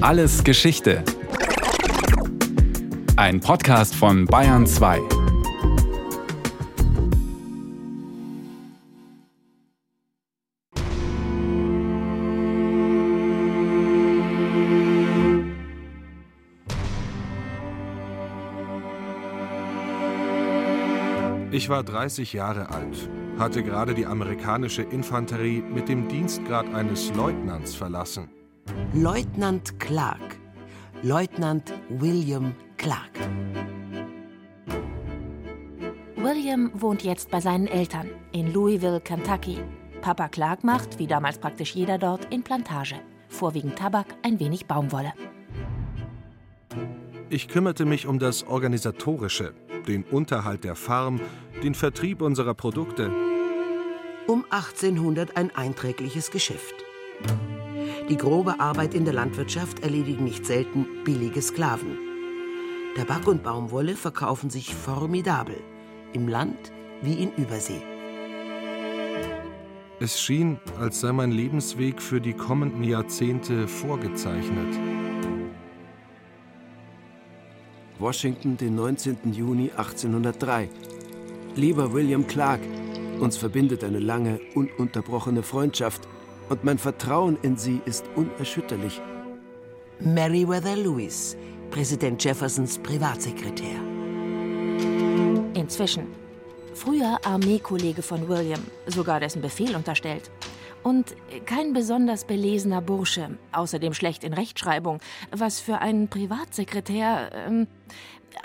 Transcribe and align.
Alles 0.00 0.44
Geschichte. 0.44 1.02
Ein 3.16 3.40
Podcast 3.40 3.96
von 3.96 4.26
Bayern 4.26 4.64
2. 4.64 5.00
Ich 21.50 21.68
war 21.68 21.82
30 21.82 22.32
Jahre 22.34 22.70
alt, 22.70 23.10
hatte 23.36 23.64
gerade 23.64 23.94
die 23.94 24.06
amerikanische 24.06 24.82
Infanterie 24.82 25.60
mit 25.60 25.88
dem 25.88 26.06
Dienstgrad 26.06 26.72
eines 26.72 27.12
Leutnants 27.14 27.74
verlassen. 27.74 28.37
Leutnant 28.92 29.78
Clark. 29.78 30.36
Leutnant 31.02 31.72
William 31.88 32.54
Clark. 32.76 33.18
William 36.16 36.70
wohnt 36.74 37.02
jetzt 37.02 37.30
bei 37.30 37.40
seinen 37.40 37.66
Eltern 37.66 38.10
in 38.32 38.52
Louisville, 38.52 39.00
Kentucky. 39.00 39.58
Papa 40.00 40.28
Clark 40.28 40.64
macht, 40.64 40.98
wie 40.98 41.06
damals 41.06 41.38
praktisch 41.38 41.74
jeder 41.74 41.98
dort, 41.98 42.32
in 42.32 42.42
Plantage. 42.42 42.96
Vorwiegend 43.28 43.76
Tabak, 43.76 44.06
ein 44.22 44.40
wenig 44.40 44.66
Baumwolle. 44.66 45.12
Ich 47.30 47.48
kümmerte 47.48 47.84
mich 47.84 48.06
um 48.06 48.18
das 48.18 48.46
Organisatorische, 48.46 49.54
den 49.86 50.02
Unterhalt 50.04 50.64
der 50.64 50.74
Farm, 50.74 51.20
den 51.62 51.74
Vertrieb 51.74 52.22
unserer 52.22 52.54
Produkte. 52.54 53.10
Um 54.26 54.44
1800 54.50 55.36
ein 55.36 55.54
einträgliches 55.54 56.30
Geschäft. 56.30 56.74
Die 58.08 58.16
grobe 58.16 58.58
Arbeit 58.58 58.94
in 58.94 59.04
der 59.04 59.12
Landwirtschaft 59.12 59.80
erledigen 59.80 60.24
nicht 60.24 60.46
selten 60.46 60.86
billige 61.04 61.42
Sklaven. 61.42 61.98
Tabak 62.96 63.28
und 63.28 63.42
Baumwolle 63.42 63.96
verkaufen 63.96 64.48
sich 64.48 64.74
formidabel, 64.74 65.56
im 66.14 66.26
Land 66.26 66.72
wie 67.02 67.22
in 67.22 67.30
Übersee. 67.36 67.82
Es 70.00 70.18
schien, 70.18 70.58
als 70.80 71.00
sei 71.00 71.12
mein 71.12 71.32
Lebensweg 71.32 72.00
für 72.00 72.18
die 72.18 72.32
kommenden 72.32 72.82
Jahrzehnte 72.82 73.68
vorgezeichnet. 73.68 74.74
Washington, 77.98 78.56
den 78.56 78.74
19. 78.74 79.34
Juni 79.34 79.70
1803. 79.76 80.70
Lieber 81.56 81.92
William 81.92 82.26
Clark, 82.26 82.60
uns 83.20 83.36
verbindet 83.36 83.84
eine 83.84 83.98
lange, 83.98 84.40
ununterbrochene 84.54 85.42
Freundschaft 85.42 86.08
und 86.48 86.64
mein 86.64 86.78
Vertrauen 86.78 87.38
in 87.42 87.56
Sie 87.56 87.80
ist 87.84 88.04
unerschütterlich. 88.14 89.00
Meriwether 90.00 90.76
Lewis, 90.76 91.36
Präsident 91.70 92.22
Jeffersons 92.22 92.78
Privatsekretär. 92.78 93.80
Inzwischen. 95.54 96.06
Früher 96.74 97.18
Armeekollege 97.24 98.02
von 98.02 98.28
William, 98.28 98.60
sogar 98.86 99.18
dessen 99.18 99.42
Befehl 99.42 99.74
unterstellt. 99.74 100.30
Und 100.84 101.16
kein 101.44 101.72
besonders 101.72 102.24
belesener 102.24 102.80
Bursche, 102.80 103.36
außerdem 103.52 103.94
schlecht 103.94 104.22
in 104.22 104.32
Rechtschreibung, 104.32 105.00
was 105.32 105.58
für 105.58 105.78
einen 105.78 106.08
Privatsekretär. 106.08 107.30
Ähm, 107.34 107.66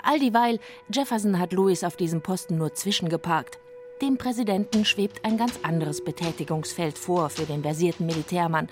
all 0.02 0.18
dieweil, 0.18 0.58
Jefferson 0.92 1.38
hat 1.38 1.52
Louis 1.52 1.84
auf 1.84 1.96
diesem 1.96 2.22
Posten 2.22 2.58
nur 2.58 2.74
zwischengeparkt. 2.74 3.60
Dem 4.04 4.18
Präsidenten 4.18 4.84
schwebt 4.84 5.24
ein 5.24 5.38
ganz 5.38 5.58
anderes 5.62 6.04
Betätigungsfeld 6.04 6.98
vor 6.98 7.30
für 7.30 7.46
den 7.46 7.62
versierten 7.62 8.04
Militärmann, 8.04 8.68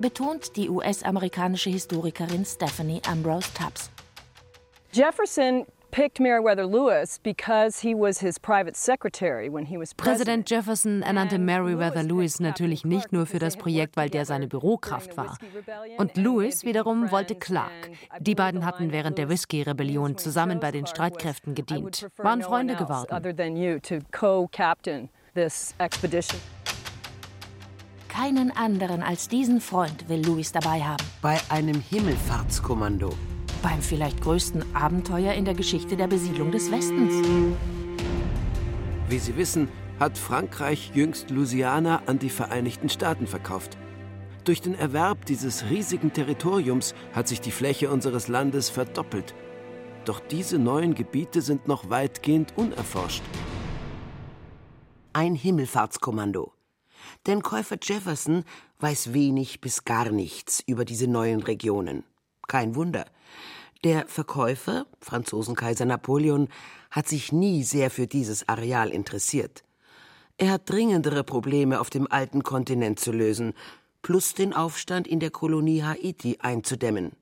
betont 0.00 0.56
die 0.56 0.68
US-amerikanische 0.68 1.70
Historikerin 1.70 2.44
Stephanie 2.44 3.00
Ambrose 3.06 3.46
Tubbs. 3.54 3.92
Jefferson 4.92 5.66
picked 5.92 6.18
Meriwether 6.18 6.66
Lewis 6.66 7.20
because 7.22 7.78
he 7.78 7.94
was 7.94 8.18
his 8.18 8.38
private 8.38 8.76
secretary 8.76 9.48
when 9.48 9.66
he 9.66 9.76
was 9.76 9.94
Präsident 9.94 10.48
Jefferson 10.50 11.02
ernannte 11.02 11.38
Meriwether 11.38 12.02
Lewis 12.02 12.40
natürlich 12.40 12.84
nicht 12.84 13.12
nur 13.12 13.26
für 13.26 13.38
das 13.38 13.56
Projekt, 13.56 13.96
weil 13.96 14.08
der 14.08 14.24
seine 14.24 14.48
Bürokraft 14.48 15.16
war. 15.16 15.36
Und 15.98 16.16
Lewis 16.16 16.64
wiederum 16.64 17.10
wollte 17.10 17.34
Clark. 17.34 17.90
Die 18.18 18.34
beiden 18.34 18.64
hatten 18.64 18.90
während 18.90 19.18
der 19.18 19.28
Whisky-Rebellion 19.28 20.16
zusammen 20.16 20.60
bei 20.60 20.72
den 20.72 20.86
Streitkräften 20.86 21.54
gedient, 21.54 22.08
waren 22.16 22.42
Freunde 22.42 22.74
geworden. 22.74 23.08
Keinen 28.08 28.50
anderen 28.56 29.02
als 29.02 29.28
diesen 29.28 29.60
Freund 29.60 30.08
will 30.08 30.20
Lewis 30.20 30.52
dabei 30.52 30.80
haben. 30.80 31.04
Bei 31.20 31.38
einem 31.50 31.80
Himmelfahrtskommando 31.80 33.14
beim 33.62 33.80
vielleicht 33.80 34.20
größten 34.20 34.74
Abenteuer 34.74 35.32
in 35.34 35.44
der 35.44 35.54
Geschichte 35.54 35.96
der 35.96 36.08
Besiedlung 36.08 36.50
des 36.50 36.70
Westens. 36.70 37.26
Wie 39.08 39.18
Sie 39.18 39.36
wissen, 39.36 39.68
hat 40.00 40.18
Frankreich 40.18 40.90
jüngst 40.94 41.30
Louisiana 41.30 42.02
an 42.06 42.18
die 42.18 42.30
Vereinigten 42.30 42.88
Staaten 42.88 43.26
verkauft. 43.26 43.78
Durch 44.44 44.60
den 44.60 44.74
Erwerb 44.74 45.26
dieses 45.26 45.70
riesigen 45.70 46.12
Territoriums 46.12 46.94
hat 47.12 47.28
sich 47.28 47.40
die 47.40 47.52
Fläche 47.52 47.90
unseres 47.90 48.26
Landes 48.26 48.68
verdoppelt. 48.68 49.34
Doch 50.04 50.18
diese 50.18 50.58
neuen 50.58 50.94
Gebiete 50.94 51.40
sind 51.40 51.68
noch 51.68 51.88
weitgehend 51.88 52.56
unerforscht. 52.56 53.22
Ein 55.12 55.36
Himmelfahrtskommando. 55.36 56.52
Denn 57.26 57.42
Käufer 57.42 57.76
Jefferson 57.80 58.44
weiß 58.80 59.12
wenig 59.12 59.60
bis 59.60 59.84
gar 59.84 60.10
nichts 60.10 60.64
über 60.66 60.84
diese 60.84 61.06
neuen 61.06 61.42
Regionen. 61.42 62.04
Kein 62.48 62.74
Wunder. 62.74 63.06
Der 63.84 64.06
Verkäufer, 64.06 64.86
Franzosenkaiser 65.00 65.84
Napoleon, 65.84 66.48
hat 66.90 67.08
sich 67.08 67.32
nie 67.32 67.64
sehr 67.64 67.90
für 67.90 68.06
dieses 68.06 68.48
Areal 68.48 68.90
interessiert. 68.90 69.64
Er 70.38 70.52
hat 70.52 70.70
dringendere 70.70 71.24
Probleme 71.24 71.80
auf 71.80 71.90
dem 71.90 72.10
alten 72.10 72.42
Kontinent 72.42 73.00
zu 73.00 73.12
lösen, 73.12 73.54
plus 74.02 74.34
den 74.34 74.52
Aufstand 74.52 75.06
in 75.08 75.20
der 75.20 75.30
Kolonie 75.30 75.82
Haiti 75.82 76.38
einzudämmen. 76.40 77.12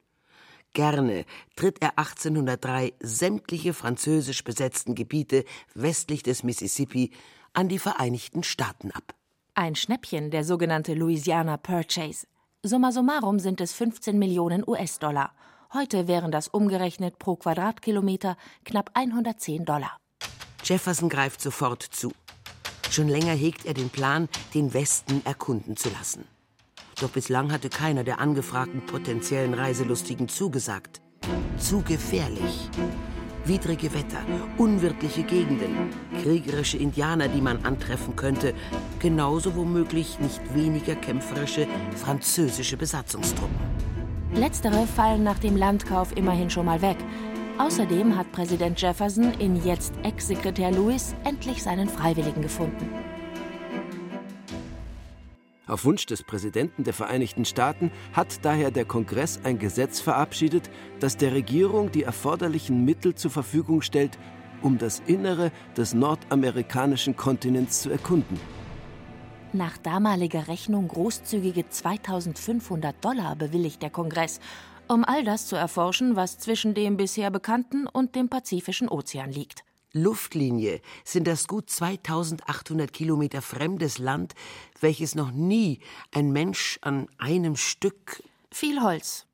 Gerne 0.72 1.24
tritt 1.56 1.82
er 1.82 1.98
1803 1.98 2.92
sämtliche 3.00 3.74
französisch 3.74 4.44
besetzten 4.44 4.94
Gebiete 4.94 5.44
westlich 5.74 6.22
des 6.22 6.44
Mississippi 6.44 7.10
an 7.52 7.68
die 7.68 7.78
Vereinigten 7.78 8.42
Staaten 8.42 8.92
ab. 8.92 9.14
Ein 9.54 9.74
Schnäppchen, 9.74 10.30
der 10.30 10.44
sogenannte 10.44 10.94
Louisiana 10.94 11.56
Purchase. 11.56 12.26
Summa 12.62 12.92
summarum 12.92 13.38
sind 13.38 13.62
es 13.62 13.72
15 13.72 14.18
Millionen 14.18 14.62
US-Dollar. 14.66 15.32
Heute 15.72 16.06
wären 16.08 16.30
das 16.30 16.46
umgerechnet 16.48 17.18
pro 17.18 17.36
Quadratkilometer 17.36 18.36
knapp 18.66 18.90
110 18.92 19.64
Dollar. 19.64 19.96
Jefferson 20.62 21.08
greift 21.08 21.40
sofort 21.40 21.82
zu. 21.82 22.12
Schon 22.90 23.08
länger 23.08 23.32
hegt 23.32 23.64
er 23.64 23.72
den 23.72 23.88
Plan, 23.88 24.28
den 24.52 24.74
Westen 24.74 25.22
erkunden 25.24 25.78
zu 25.78 25.88
lassen. 25.88 26.26
Doch 27.00 27.08
bislang 27.08 27.50
hatte 27.50 27.70
keiner 27.70 28.04
der 28.04 28.20
angefragten 28.20 28.84
potenziellen 28.84 29.54
Reiselustigen 29.54 30.28
zugesagt. 30.28 31.00
Zu 31.56 31.80
gefährlich. 31.80 32.68
Widrige 33.50 33.92
Wetter, 33.92 34.20
unwirtliche 34.58 35.24
Gegenden, 35.24 35.90
kriegerische 36.22 36.76
Indianer, 36.76 37.26
die 37.26 37.40
man 37.40 37.64
antreffen 37.64 38.14
könnte, 38.14 38.54
genauso 39.00 39.56
womöglich 39.56 40.20
nicht 40.20 40.40
weniger 40.54 40.94
kämpferische 40.94 41.66
französische 41.96 42.76
Besatzungstruppen. 42.76 43.58
Letztere 44.34 44.86
fallen 44.86 45.24
nach 45.24 45.40
dem 45.40 45.56
Landkauf 45.56 46.16
immerhin 46.16 46.48
schon 46.48 46.66
mal 46.66 46.80
weg. 46.80 46.96
Außerdem 47.58 48.16
hat 48.16 48.30
Präsident 48.30 48.80
Jefferson 48.80 49.32
in 49.40 49.64
jetzt 49.64 49.94
Ex-Sekretär 50.04 50.70
Lewis 50.70 51.16
endlich 51.24 51.60
seinen 51.60 51.88
Freiwilligen 51.88 52.42
gefunden. 52.42 52.88
Auf 55.70 55.84
Wunsch 55.84 56.04
des 56.04 56.24
Präsidenten 56.24 56.82
der 56.82 56.92
Vereinigten 56.92 57.44
Staaten 57.44 57.92
hat 58.12 58.44
daher 58.44 58.72
der 58.72 58.84
Kongress 58.84 59.38
ein 59.44 59.60
Gesetz 59.60 60.00
verabschiedet, 60.00 60.68
das 60.98 61.16
der 61.16 61.32
Regierung 61.32 61.92
die 61.92 62.02
erforderlichen 62.02 62.84
Mittel 62.84 63.14
zur 63.14 63.30
Verfügung 63.30 63.80
stellt, 63.80 64.18
um 64.62 64.78
das 64.78 65.00
Innere 65.06 65.52
des 65.76 65.94
nordamerikanischen 65.94 67.16
Kontinents 67.16 67.82
zu 67.82 67.90
erkunden. 67.90 68.40
Nach 69.52 69.78
damaliger 69.78 70.48
Rechnung 70.48 70.88
großzügige 70.88 71.68
2500 71.68 73.04
Dollar 73.04 73.36
bewilligt 73.36 73.80
der 73.80 73.90
Kongress, 73.90 74.40
um 74.88 75.04
all 75.04 75.22
das 75.22 75.46
zu 75.46 75.54
erforschen, 75.54 76.16
was 76.16 76.38
zwischen 76.38 76.74
dem 76.74 76.96
bisher 76.96 77.30
bekannten 77.30 77.86
und 77.86 78.16
dem 78.16 78.28
Pazifischen 78.28 78.88
Ozean 78.88 79.30
liegt. 79.30 79.62
Luftlinie 79.92 80.80
sind 81.04 81.26
das 81.26 81.48
gut 81.48 81.68
2800 81.70 82.92
Kilometer 82.92 83.42
fremdes 83.42 83.98
Land, 83.98 84.34
welches 84.80 85.14
noch 85.14 85.32
nie 85.32 85.80
ein 86.14 86.32
Mensch 86.32 86.78
an 86.82 87.08
einem 87.18 87.56
Stück. 87.56 88.22
Viel 88.50 88.82
Holz. 88.82 89.26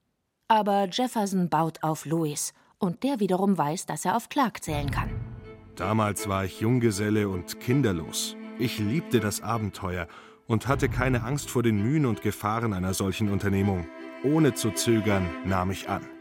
Aber 0.49 0.89
Jefferson 0.91 1.49
baut 1.49 1.83
auf 1.83 2.07
Louis 2.07 2.55
und 2.79 3.03
der 3.03 3.21
wiederum 3.21 3.59
weiß, 3.59 3.87
dass 3.87 4.05
er 4.05 4.17
auf 4.17 4.29
Clark 4.29 4.63
zählen 4.63 4.91
kann. 4.91 5.11
Damals 5.75 6.29
war 6.29 6.45
ich 6.45 6.61
Junggeselle 6.61 7.29
und 7.29 7.61
kinderlos. 7.61 8.37
Ich 8.59 8.79
liebte 8.79 9.21
das 9.21 9.43
Abenteuer 9.43 10.09
und 10.47 10.69
hatte 10.69 10.89
keine 10.89 11.23
Angst 11.25 11.51
vor 11.51 11.63
den 11.63 11.83
Mühen 11.83 12.07
und 12.07 12.23
Gefahren 12.23 12.73
einer 12.73 12.95
solchen 12.95 13.29
Unternehmung. 13.31 13.87
Ohne 14.25 14.55
zu 14.55 14.71
zögern 14.71 15.29
nahm 15.45 15.71
ich 15.71 15.89
an. 15.89 16.16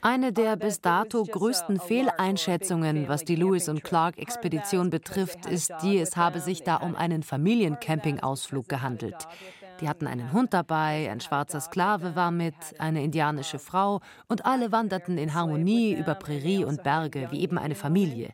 Eine 0.00 0.34
der 0.34 0.56
bis 0.56 0.82
dato 0.82 1.24
größten 1.24 1.80
Fehleinschätzungen, 1.80 3.08
was 3.08 3.24
die 3.24 3.36
Lewis 3.36 3.70
und 3.70 3.82
Clark 3.82 4.18
Expedition 4.18 4.90
betrifft, 4.90 5.46
ist 5.46 5.72
die, 5.82 5.98
es 5.98 6.14
habe 6.16 6.40
sich 6.40 6.62
da 6.62 6.76
um 6.76 6.94
einen 6.94 7.22
Familiencamping-Ausflug 7.22 8.68
gehandelt. 8.68 9.26
Die 9.80 9.88
hatten 9.88 10.06
einen 10.06 10.32
Hund 10.32 10.52
dabei, 10.52 11.08
ein 11.10 11.20
schwarzer 11.20 11.60
Sklave 11.60 12.14
war 12.14 12.30
mit, 12.30 12.54
eine 12.78 13.02
indianische 13.02 13.58
Frau. 13.58 14.00
Und 14.28 14.44
alle 14.44 14.72
wanderten 14.72 15.16
in 15.16 15.32
Harmonie 15.32 15.94
über 15.94 16.14
Prärie 16.14 16.64
und 16.64 16.82
Berge 16.82 17.28
wie 17.30 17.40
eben 17.40 17.56
eine 17.58 17.74
Familie. 17.74 18.30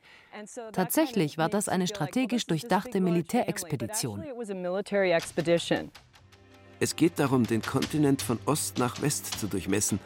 Tatsächlich 0.72 1.38
war 1.38 1.48
das 1.48 1.68
eine 1.68 1.86
strategisch 1.86 2.46
durchdachte 2.46 3.00
Militärexpedition. 3.00 4.24
Es 6.82 6.96
geht 6.96 7.18
darum, 7.18 7.46
den 7.46 7.60
Kontinent 7.60 8.22
von 8.22 8.38
Ost 8.46 8.78
nach 8.78 9.02
West 9.02 9.38
zu 9.38 9.46
durchmessen, 9.46 10.00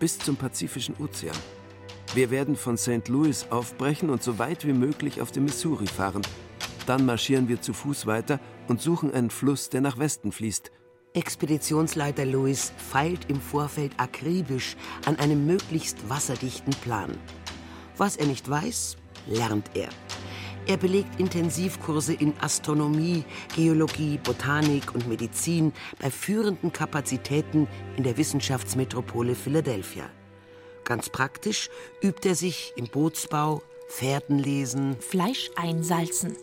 bis 0.00 0.18
zum 0.18 0.34
Pazifischen 0.34 0.96
Ozean. 0.98 1.36
Wir 2.12 2.30
werden 2.32 2.56
von 2.56 2.76
St. 2.76 3.06
Louis 3.06 3.46
aufbrechen 3.50 4.10
und 4.10 4.24
so 4.24 4.36
weit 4.40 4.66
wie 4.66 4.72
möglich 4.72 5.20
auf 5.20 5.30
den 5.30 5.44
Missouri 5.44 5.86
fahren. 5.86 6.22
Dann 6.86 7.06
marschieren 7.06 7.48
wir 7.48 7.60
zu 7.60 7.72
Fuß 7.72 8.06
weiter 8.06 8.40
und 8.66 8.82
suchen 8.82 9.14
einen 9.14 9.30
Fluss, 9.30 9.70
der 9.70 9.80
nach 9.80 9.98
Westen 9.98 10.32
fließt. 10.32 10.72
Expeditionsleiter 11.12 12.24
Lewis 12.24 12.72
feilt 12.76 13.30
im 13.30 13.40
Vorfeld 13.40 13.92
akribisch 13.98 14.76
an 15.06 15.16
einem 15.20 15.46
möglichst 15.46 16.08
wasserdichten 16.08 16.74
Plan. 16.82 17.16
Was 17.96 18.16
er 18.16 18.26
nicht 18.26 18.50
weiß, 18.50 18.96
lernt 19.28 19.70
er. 19.74 19.88
Er 20.68 20.76
belegt 20.76 21.18
Intensivkurse 21.18 22.12
in 22.12 22.34
Astronomie, 22.42 23.24
Geologie, 23.56 24.20
Botanik 24.22 24.94
und 24.94 25.08
Medizin 25.08 25.72
bei 25.98 26.10
führenden 26.10 26.74
Kapazitäten 26.74 27.66
in 27.96 28.02
der 28.02 28.18
Wissenschaftsmetropole 28.18 29.34
Philadelphia. 29.34 30.10
Ganz 30.84 31.08
praktisch 31.08 31.70
übt 32.02 32.28
er 32.28 32.34
sich 32.34 32.74
im 32.76 32.86
Bootsbau, 32.86 33.62
Pferdenlesen, 33.88 34.96
Fleisch 35.00 35.50
einsalzen. 35.56 36.36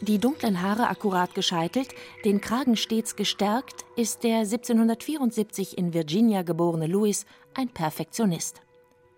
Die 0.00 0.18
dunklen 0.18 0.62
Haare 0.62 0.88
akkurat 0.88 1.34
gescheitelt, 1.34 1.88
den 2.24 2.40
Kragen 2.40 2.78
stets 2.78 3.14
gestärkt, 3.14 3.84
ist 3.94 4.24
der 4.24 4.38
1774 4.38 5.76
in 5.76 5.92
Virginia 5.92 6.42
geborene 6.44 6.86
Louis 6.86 7.26
ein 7.52 7.68
Perfektionist. 7.68 8.62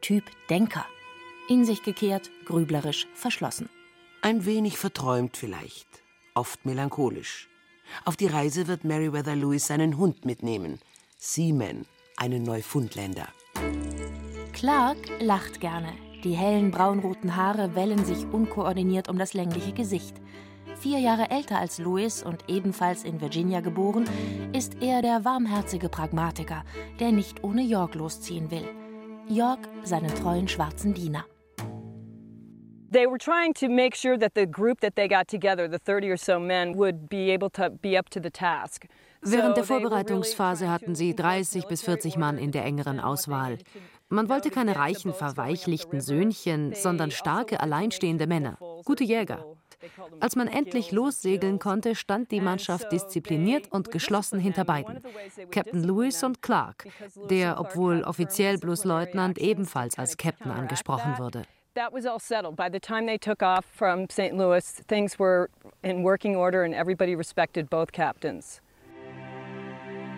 Typ 0.00 0.24
Denker. 0.50 0.84
In 1.48 1.64
sich 1.64 1.84
gekehrt, 1.84 2.32
grüblerisch, 2.44 3.06
verschlossen. 3.14 3.68
Ein 4.20 4.44
wenig 4.44 4.78
verträumt 4.78 5.36
vielleicht, 5.36 5.86
oft 6.34 6.66
melancholisch. 6.66 7.48
Auf 8.04 8.16
die 8.16 8.26
Reise 8.26 8.66
wird 8.66 8.82
Meriwether 8.82 9.36
Lewis 9.36 9.68
seinen 9.68 9.96
Hund 9.96 10.24
mitnehmen, 10.24 10.80
Seaman, 11.18 11.86
einen 12.16 12.42
Neufundländer. 12.42 13.28
Clark 14.52 14.98
lacht 15.20 15.60
gerne. 15.60 15.92
Die 16.24 16.32
hellen 16.32 16.72
braunroten 16.72 17.36
Haare 17.36 17.76
wellen 17.76 18.04
sich 18.04 18.26
unkoordiniert 18.26 19.08
um 19.08 19.18
das 19.18 19.34
längliche 19.34 19.72
Gesicht. 19.72 20.16
Vier 20.80 20.98
Jahre 20.98 21.30
älter 21.30 21.58
als 21.58 21.78
Louis 21.78 22.24
und 22.24 22.44
ebenfalls 22.48 23.04
in 23.04 23.20
Virginia 23.20 23.60
geboren, 23.60 24.04
ist 24.52 24.82
er 24.82 25.00
der 25.00 25.24
warmherzige 25.24 25.88
Pragmatiker, 25.88 26.64
der 26.98 27.12
nicht 27.12 27.44
ohne 27.44 27.62
York 27.62 27.94
losziehen 27.94 28.50
will. 28.50 28.68
York 29.28 29.60
seinen 29.84 30.12
treuen 30.16 30.48
schwarzen 30.48 30.92
Diener. 30.92 31.24
They 32.90 33.06
were 33.06 33.18
trying 33.18 33.52
to 33.54 33.68
make 33.68 33.94
sure 33.94 34.16
that 34.16 34.34
the 34.34 34.46
group 34.46 34.80
that 34.80 34.94
they 34.96 35.08
got 35.08 35.28
together, 35.28 35.68
the 35.68 35.78
30 35.78 36.10
or 36.10 36.16
so 36.16 36.40
men, 36.40 36.74
would 36.74 37.10
be 37.10 37.30
able 37.30 37.50
to 37.50 37.68
be 37.68 37.98
up 37.98 38.08
to 38.10 38.20
the 38.20 38.30
task. 38.30 38.86
Während 39.20 39.58
der 39.58 39.64
Vorbereitungsphase 39.64 40.70
hatten 40.70 40.94
sie 40.94 41.14
30 41.14 41.66
bis 41.66 41.82
40 41.82 42.16
Mann 42.16 42.38
in 42.38 42.50
der 42.50 42.64
engeren 42.64 42.98
Auswahl. 42.98 43.58
Man 44.08 44.30
wollte 44.30 44.48
keine 44.48 44.76
reichen, 44.76 45.12
verweichlichten 45.12 46.00
Söhnchen, 46.00 46.72
sondern 46.74 47.10
starke, 47.10 47.60
alleinstehende 47.60 48.26
Männer, 48.26 48.56
gute 48.86 49.04
Jäger. 49.04 49.44
Als 50.18 50.34
man 50.34 50.48
endlich 50.48 50.90
lossegeln 50.90 51.58
konnte, 51.58 51.94
stand 51.94 52.30
die 52.30 52.40
Mannschaft 52.40 52.90
diszipliniert 52.90 53.70
und 53.70 53.90
geschlossen 53.90 54.40
hinter 54.40 54.64
beiden. 54.64 55.00
Captain 55.50 55.84
Lewis 55.84 56.22
und 56.24 56.40
Clark, 56.40 56.86
der, 57.28 57.60
obwohl 57.60 58.02
offiziell 58.02 58.56
bloß 58.56 58.84
Leutnant, 58.84 59.36
ebenfalls 59.36 59.98
als 59.98 60.16
Captain 60.16 60.50
angesprochen 60.50 61.18
wurde 61.18 61.42
that 61.78 61.92
was 61.92 62.04
all 62.04 62.18
settled. 62.18 62.56
By 62.56 62.68
the 62.68 62.80
time 62.80 63.06
they 63.06 63.18
took 63.18 63.42
off 63.42 63.64
from 63.64 64.08
St. 64.10 64.36
Louis, 64.36 64.64
things 64.88 65.18
were 65.18 65.48
in 65.82 66.02
working 66.02 66.34
order 66.34 66.64
and 66.64 66.74
everybody 66.74 67.14
respected 67.14 67.70
both 67.70 67.92
captains. 67.92 68.60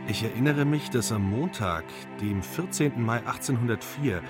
Ich 0.09 0.25
erinnere 0.25 0.65
mich, 0.65 0.89
dass 0.91 1.13
am 1.13 1.23
Montag, 1.23 1.85
dem 2.21 2.43
14. 2.43 2.93
Mai 2.97 3.19
1804, 3.27 4.23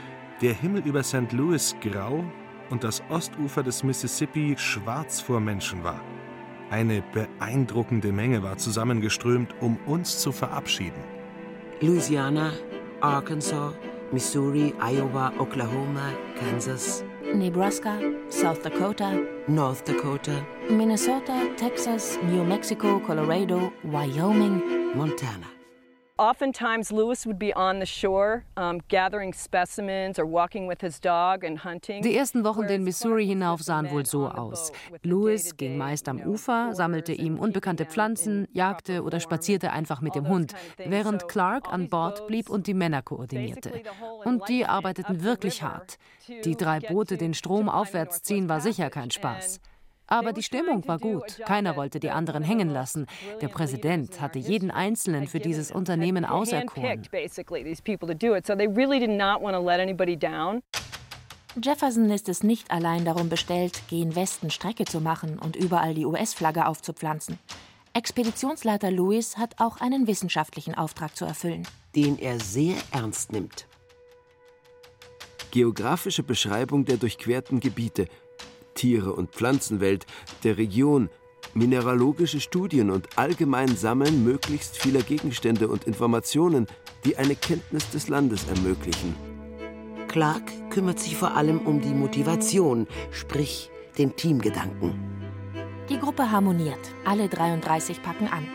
der 0.43 0.53
Himmel 0.53 0.83
über 0.85 1.03
St. 1.03 1.33
Louis 1.33 1.75
grau 1.81 2.25
und 2.69 2.83
das 2.83 3.01
Ostufer 3.09 3.63
des 3.63 3.85
Mississippi 3.85 4.57
schwarz 4.59 5.21
vor 5.21 5.41
Menschen 5.41 5.85
war. 5.85 6.01
Eine 6.71 7.03
beeindruckende 7.13 8.13
Menge 8.13 8.43
war 8.43 8.59
zusammengeströmt, 8.59 9.55
um 9.61 9.79
uns 9.87 10.19
zu 10.19 10.33
verabschieden. 10.33 11.03
Louisiana, 11.81 12.53
Arkansas, 13.01 13.73
Missouri, 14.13 14.75
Iowa, 14.81 15.33
Oklahoma, 15.39 16.13
Kansas, 16.39 17.05
Nebraska, 17.35 17.99
South 18.29 18.63
Dakota, 18.63 19.27
North 19.49 19.85
Dakota, 19.85 20.45
Minnesota, 20.71 21.53
Texas, 21.57 22.19
New 22.23 22.45
Mexico, 22.45 23.01
Colorado, 23.01 23.73
Wyoming, 23.85 24.97
Montana. 24.97 25.60
Oftentimes, 26.21 26.93
Lewis 26.93 27.25
would 27.25 27.39
be 27.39 27.55
on 27.57 27.81
the 27.81 27.87
shore, 27.87 28.45
um, 28.59 28.83
gathering 28.89 29.33
specimens 29.33 30.19
or 30.19 30.27
walking 30.27 30.69
with 30.69 30.83
his 30.83 31.01
dog 31.01 31.45
and 31.45 31.65
hunting. 31.65 32.03
Die 32.03 32.15
ersten 32.15 32.45
Wochen 32.45 32.67
den 32.67 32.85
Missouri 32.85 33.27
hinauf 33.27 33.63
sahen 33.63 33.91
wohl 33.91 34.05
so 34.05 34.29
aus. 34.29 34.71
Lewis 35.03 35.57
ging 35.57 35.79
meist 35.79 36.11
am 36.11 36.19
Ufer, 36.21 36.75
sammelte 36.75 37.15
ihm 37.15 37.39
unbekannte 37.39 37.87
Pflanzen, 37.87 38.47
jagte 38.53 39.03
oder 39.03 39.19
spazierte 39.19 39.73
einfach 39.73 40.03
mit 40.03 40.15
dem 40.15 40.29
Hund, 40.29 40.53
während 40.77 41.27
Clark 41.27 41.73
an 41.73 41.89
Bord 41.89 42.27
blieb 42.27 42.51
und 42.51 42.67
die 42.67 42.75
Männer 42.75 43.01
koordinierte. 43.01 43.73
Und 44.23 44.47
die 44.51 44.67
arbeiteten 44.67 45.23
wirklich 45.23 45.63
hart. 45.63 45.97
Die 46.45 46.55
drei 46.55 46.81
Boote 46.81 47.17
den 47.17 47.33
Strom 47.33 47.71
aufwärts 47.71 48.23
ziehen 48.23 48.51
war 48.51 48.61
sicher 48.61 48.91
kein 48.91 49.11
Spaß. 49.11 49.59
Aber 50.11 50.33
die 50.33 50.43
Stimmung 50.43 50.87
war 50.89 50.99
gut. 50.99 51.41
Keiner 51.47 51.77
wollte 51.77 52.01
die 52.01 52.11
anderen 52.11 52.43
hängen 52.43 52.69
lassen. 52.69 53.07
Der 53.41 53.47
Präsident 53.47 54.21
hatte 54.21 54.41
jeden 54.41 54.73
Einzelnen 54.73 55.29
für 55.29 55.39
dieses 55.39 55.71
Unternehmen 55.71 56.25
auserkoren. 56.25 57.03
Jefferson 61.63 62.11
ist 62.11 62.29
es 62.29 62.43
nicht 62.43 62.71
allein 62.71 63.05
darum 63.05 63.29
bestellt, 63.29 63.83
gen 63.89 64.17
Westen 64.17 64.51
Strecke 64.51 64.85
zu 64.85 65.01
machen 65.01 65.39
und 65.39 65.55
überall 65.57 65.95
die 65.95 66.07
US-Flagge 66.07 66.67
aufzupflanzen. 66.67 67.39
Expeditionsleiter 67.93 68.91
Lewis 68.91 69.37
hat 69.37 69.55
auch 69.59 69.81
einen 69.81 70.07
wissenschaftlichen 70.09 70.75
Auftrag 70.75 71.17
zu 71.17 71.25
erfüllen. 71.25 71.67
Den 71.95 72.19
er 72.19 72.39
sehr 72.41 72.77
ernst 72.93 73.33
nimmt. 73.33 73.67
Geografische 75.53 76.23
Beschreibung 76.25 76.85
der 76.85 76.97
durchquerten 76.97 77.61
Gebiete– 77.61 78.07
Tiere- 78.75 79.13
und 79.13 79.31
Pflanzenwelt 79.31 80.07
der 80.45 80.59
Region, 80.59 81.09
mineralogische 81.55 82.41
Studien 82.41 82.91
und 82.91 83.19
allgemein 83.19 83.77
Sammeln 83.77 84.25
möglichst 84.25 84.77
vieler 84.77 85.03
Gegenstände 85.03 85.69
und 85.69 85.85
Informationen, 85.85 86.67
die 87.05 87.17
eine 87.17 87.35
Kenntnis 87.35 87.91
des 87.91 88.09
Landes 88.09 88.47
ermöglichen. 88.49 89.15
Clark 90.09 90.51
kümmert 90.71 90.99
sich 90.99 91.17
vor 91.17 91.37
allem 91.37 91.61
um 91.61 91.81
die 91.81 91.95
Motivation, 91.95 92.87
sprich 93.11 93.71
den 93.97 94.17
Teamgedanken. 94.17 94.95
Die 95.89 95.99
Gruppe 95.99 96.31
harmoniert. 96.31 96.79
Alle 97.05 97.29
33 97.29 98.03
packen 98.03 98.29
an. 98.29 98.47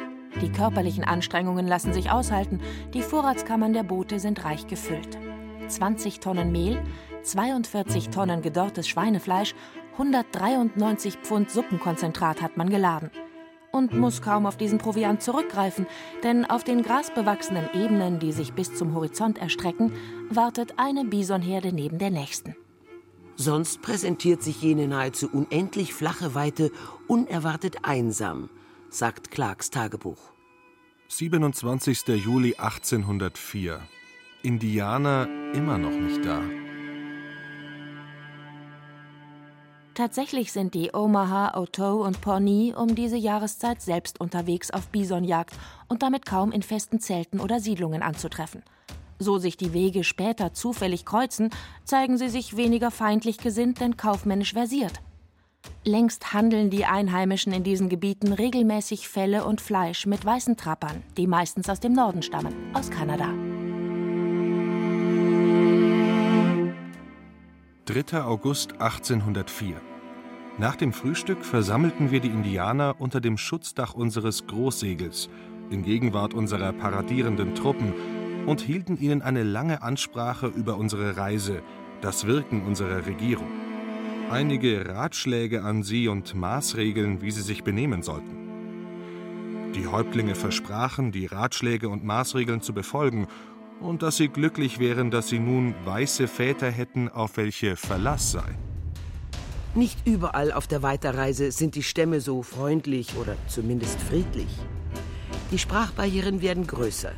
Die 0.42 0.52
körperlichen 0.52 1.04
Anstrengungen 1.04 1.66
lassen 1.66 1.94
sich 1.94 2.12
aushalten. 2.12 2.60
Die 2.94 3.02
Vorratskammern 3.02 3.74
der 3.74 3.84
Boote 3.84 4.20
sind 4.20 4.44
reich 4.44 4.68
gefüllt. 4.68 5.18
20 5.68 6.20
Tonnen 6.20 6.52
Mehl, 6.52 6.84
42 7.24 8.10
Tonnen 8.10 8.42
gedörrtes 8.42 8.88
Schweinefleisch 8.88 9.56
193 9.98 11.20
Pfund 11.24 11.50
Suppenkonzentrat 11.50 12.42
hat 12.42 12.58
man 12.58 12.70
geladen. 12.70 13.12
Und 13.72 13.94
muss 13.94 14.22
kaum 14.22 14.46
auf 14.46 14.58
diesen 14.58 14.78
Proviant 14.78 15.22
zurückgreifen, 15.22 15.86
denn 16.24 16.46
auf 16.46 16.66
den 16.66 16.82
grasbewachsenen 16.82 17.70
Ebenen, 17.74 18.20
die 18.20 18.34
sich 18.34 18.54
bis 18.54 18.76
zum 18.76 18.94
Horizont 18.94 19.38
erstrecken, 19.38 19.94
wartet 20.30 20.76
eine 20.78 21.06
Bisonherde 21.06 21.72
neben 21.74 21.98
der 21.98 22.10
nächsten. 22.10 22.56
Sonst 23.38 23.82
präsentiert 23.82 24.44
sich 24.44 24.62
jene 24.62 24.88
nahezu 24.88 25.30
unendlich 25.32 25.94
flache 25.94 26.36
Weite 26.36 26.72
unerwartet 27.08 27.78
einsam, 27.84 28.50
sagt 28.90 29.32
Clarks 29.32 29.70
Tagebuch. 29.70 30.20
27. 31.08 32.08
Juli 32.08 32.56
1804. 32.58 33.80
Indianer 34.42 35.28
immer 35.54 35.78
noch 35.78 35.92
nicht 35.92 36.26
da. 36.26 36.42
Tatsächlich 39.96 40.52
sind 40.52 40.74
die 40.74 40.92
Omaha, 40.94 41.58
Otoe 41.58 42.04
und 42.04 42.20
Pawnee 42.20 42.74
um 42.76 42.96
diese 42.96 43.16
Jahreszeit 43.16 43.82
selbst 43.82 44.20
unterwegs 44.20 44.70
auf 44.70 44.90
Bisonjagd 44.90 45.56
und 45.88 46.04
damit 46.04 46.26
kaum 46.26 46.52
in 46.52 46.64
festen 46.64 47.00
Zelten 47.00 47.40
oder 47.40 47.62
Siedlungen 47.62 48.04
anzutreffen. 48.04 48.62
So 49.20 49.38
sich 49.38 49.56
die 49.56 49.72
Wege 49.72 50.04
später 50.04 50.54
zufällig 50.54 51.06
kreuzen, 51.06 51.50
zeigen 51.86 52.18
sie 52.18 52.28
sich 52.28 52.58
weniger 52.58 52.92
feindlich 52.92 53.38
gesinnt, 53.38 53.80
denn 53.80 53.96
kaufmännisch 53.96 54.52
versiert. 54.52 55.00
Längst 55.86 56.34
handeln 56.34 56.70
die 56.70 56.84
Einheimischen 56.84 57.54
in 57.54 57.64
diesen 57.64 57.88
Gebieten 57.88 58.34
regelmäßig 58.34 59.08
Felle 59.08 59.46
und 59.46 59.62
Fleisch 59.62 60.06
mit 60.06 60.26
weißen 60.26 60.58
Trappern, 60.58 61.04
die 61.16 61.26
meistens 61.26 61.70
aus 61.70 61.80
dem 61.80 61.94
Norden 61.94 62.22
stammen, 62.22 62.54
aus 62.74 62.92
Kanada. 62.92 63.30
3. 67.88 68.24
August 68.24 68.82
1804. 68.82 69.80
Nach 70.58 70.76
dem 70.76 70.92
Frühstück 70.92 71.46
versammelten 71.46 72.10
wir 72.10 72.20
die 72.20 72.30
Indianer 72.30 72.96
unter 72.98 73.22
dem 73.22 73.38
Schutzdach 73.38 73.94
unseres 73.94 74.48
Großsegels, 74.48 75.30
in 75.70 75.84
Gegenwart 75.84 76.34
unserer 76.34 76.74
paradierenden 76.74 77.54
Truppen, 77.54 77.94
und 78.48 78.60
hielten 78.60 78.98
ihnen 78.98 79.22
eine 79.22 79.44
lange 79.44 79.84
Ansprache 79.84 80.48
über 80.48 80.78
unsere 80.78 81.16
Reise, 81.16 81.62
das 82.02 82.26
Wirken 82.26 82.64
unserer 82.64 83.06
Regierung. 83.06 83.52
Einige 84.32 84.88
Ratschläge 84.88 85.64
an 85.64 85.84
sie 85.84 86.08
und 86.08 86.34
Maßregeln, 86.34 87.22
wie 87.22 87.30
sie 87.30 87.44
sich 87.44 87.64
benehmen 87.64 88.02
sollten. 88.02 89.74
Die 89.76 89.86
Häuptlinge 89.86 90.34
versprachen, 90.34 91.12
die 91.12 91.28
Ratschläge 91.28 91.90
und 91.90 92.04
Maßregeln 92.04 92.62
zu 92.62 92.74
befolgen 92.74 93.28
und 93.80 94.02
dass 94.02 94.18
sie 94.18 94.30
glücklich 94.30 94.80
wären, 94.80 95.12
dass 95.12 95.30
sie 95.30 95.40
nun 95.40 95.76
weiße 95.86 96.28
Väter 96.28 96.70
hätten, 96.70 97.10
auf 97.10 97.38
welche 97.38 97.76
Verlass 97.76 98.32
sei. 98.32 98.56
Nicht 99.76 100.08
überall 100.08 100.54
auf 100.54 100.68
der 100.68 100.84
Weiterreise 100.84 101.52
sind 101.52 101.76
die 101.76 101.84
Stämme 101.84 102.22
so 102.22 102.44
freundlich 102.44 103.16
oder 103.20 103.36
zumindest 103.48 104.00
friedlich. 104.00 104.48
Die 105.52 105.60
Sprachbarrieren 105.60 106.42
werden 106.42 106.66
größer. 106.66 107.12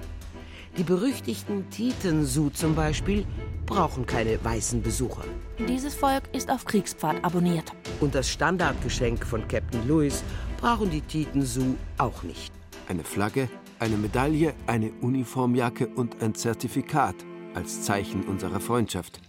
Die 0.78 0.84
berüchtigten 0.84 1.70
Titensu 1.70 2.50
zum 2.50 2.76
Beispiel 2.76 3.26
brauchen 3.66 4.06
keine 4.06 4.44
weißen 4.44 4.82
Besucher. 4.82 5.24
Dieses 5.68 5.96
Volk 5.96 6.24
ist 6.34 6.52
auf 6.52 6.66
Kriegspfad 6.66 7.24
abonniert. 7.24 7.72
Und 8.00 8.14
das 8.14 8.30
Standardgeschenk 8.30 9.26
von 9.26 9.48
Captain 9.48 9.88
Lewis 9.88 10.24
brauchen 10.60 10.90
die 10.92 11.02
Titensu 11.02 11.76
auch 11.98 12.22
nicht. 12.24 12.54
Eine 12.88 13.04
Flagge, 13.04 13.50
eine 13.80 13.98
Medaille, 13.98 14.54
eine 14.66 14.92
Uniformjacke 15.02 15.88
und 15.88 16.22
ein 16.22 16.36
Zertifikat 16.36 17.16
als 17.54 17.82
Zeichen 17.82 18.24
unserer 18.24 18.62
Freundschaft. 18.62 19.20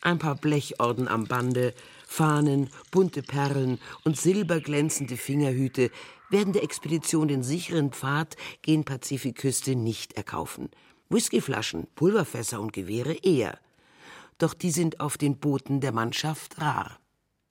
Ein 0.00 0.18
paar 0.18 0.34
Blechorden 0.34 1.06
am 1.06 1.26
Bande, 1.26 1.74
Fahnen, 2.06 2.70
bunte 2.90 3.22
Perlen 3.22 3.78
und 4.04 4.16
silberglänzende 4.16 5.16
Fingerhüte 5.16 5.90
werden 6.30 6.52
der 6.52 6.62
Expedition 6.62 7.28
den 7.28 7.42
sicheren 7.42 7.90
Pfad 7.92 8.36
gen 8.62 8.84
Pazifikküste 8.84 9.74
nicht 9.76 10.14
erkaufen. 10.14 10.70
Whiskyflaschen, 11.10 11.86
Pulverfässer 11.94 12.60
und 12.60 12.72
Gewehre 12.72 13.14
eher. 13.22 13.58
Doch 14.38 14.54
die 14.54 14.70
sind 14.70 15.00
auf 15.00 15.18
den 15.18 15.38
Booten 15.38 15.80
der 15.80 15.92
Mannschaft 15.92 16.60
rar. 16.60 16.98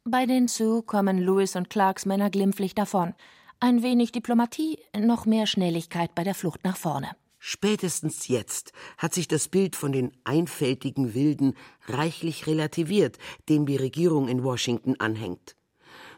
Bei 0.04 0.26
den 0.26 0.48
Sioux 0.48 0.82
kommen 0.82 1.18
Lewis 1.18 1.56
und 1.56 1.70
Clarks 1.70 2.06
Männer 2.06 2.30
glimpflich 2.30 2.76
davon. 2.76 3.14
Ein 3.60 3.82
wenig 3.84 4.12
Diplomatie, 4.12 4.80
noch 4.98 5.26
mehr 5.26 5.48
Schnelligkeit 5.48 6.16
bei 6.16 6.24
der 6.24 6.36
Flucht 6.36 6.64
nach 6.64 6.78
vorne. 6.78 7.12
Spätestens 7.40 8.30
jetzt 8.30 8.72
hat 8.98 9.14
sich 9.14 9.28
das 9.28 9.50
Bild 9.50 9.76
von 9.76 9.92
den 9.92 10.12
einfältigen 10.24 11.14
Wilden 11.14 11.56
reichlich 11.88 12.48
relativiert, 12.48 13.18
dem 13.50 13.66
die 13.66 13.76
Regierung 13.76 14.30
in 14.30 14.44
Washington 14.44 14.96
anhängt. 15.00 15.58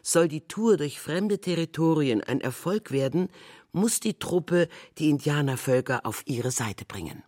Soll 0.02 0.28
die 0.28 0.46
Tour 0.46 0.76
durch 0.76 1.00
fremde 1.00 1.40
Territorien 1.40 2.22
ein 2.22 2.40
Erfolg 2.40 2.92
werden, 2.92 3.28
muss 3.72 3.98
die 3.98 4.20
Truppe 4.20 4.68
die 4.98 5.10
Indianervölker 5.10 6.06
auf 6.06 6.22
ihre 6.26 6.52
Seite 6.52 6.84
bringen. 6.84 7.24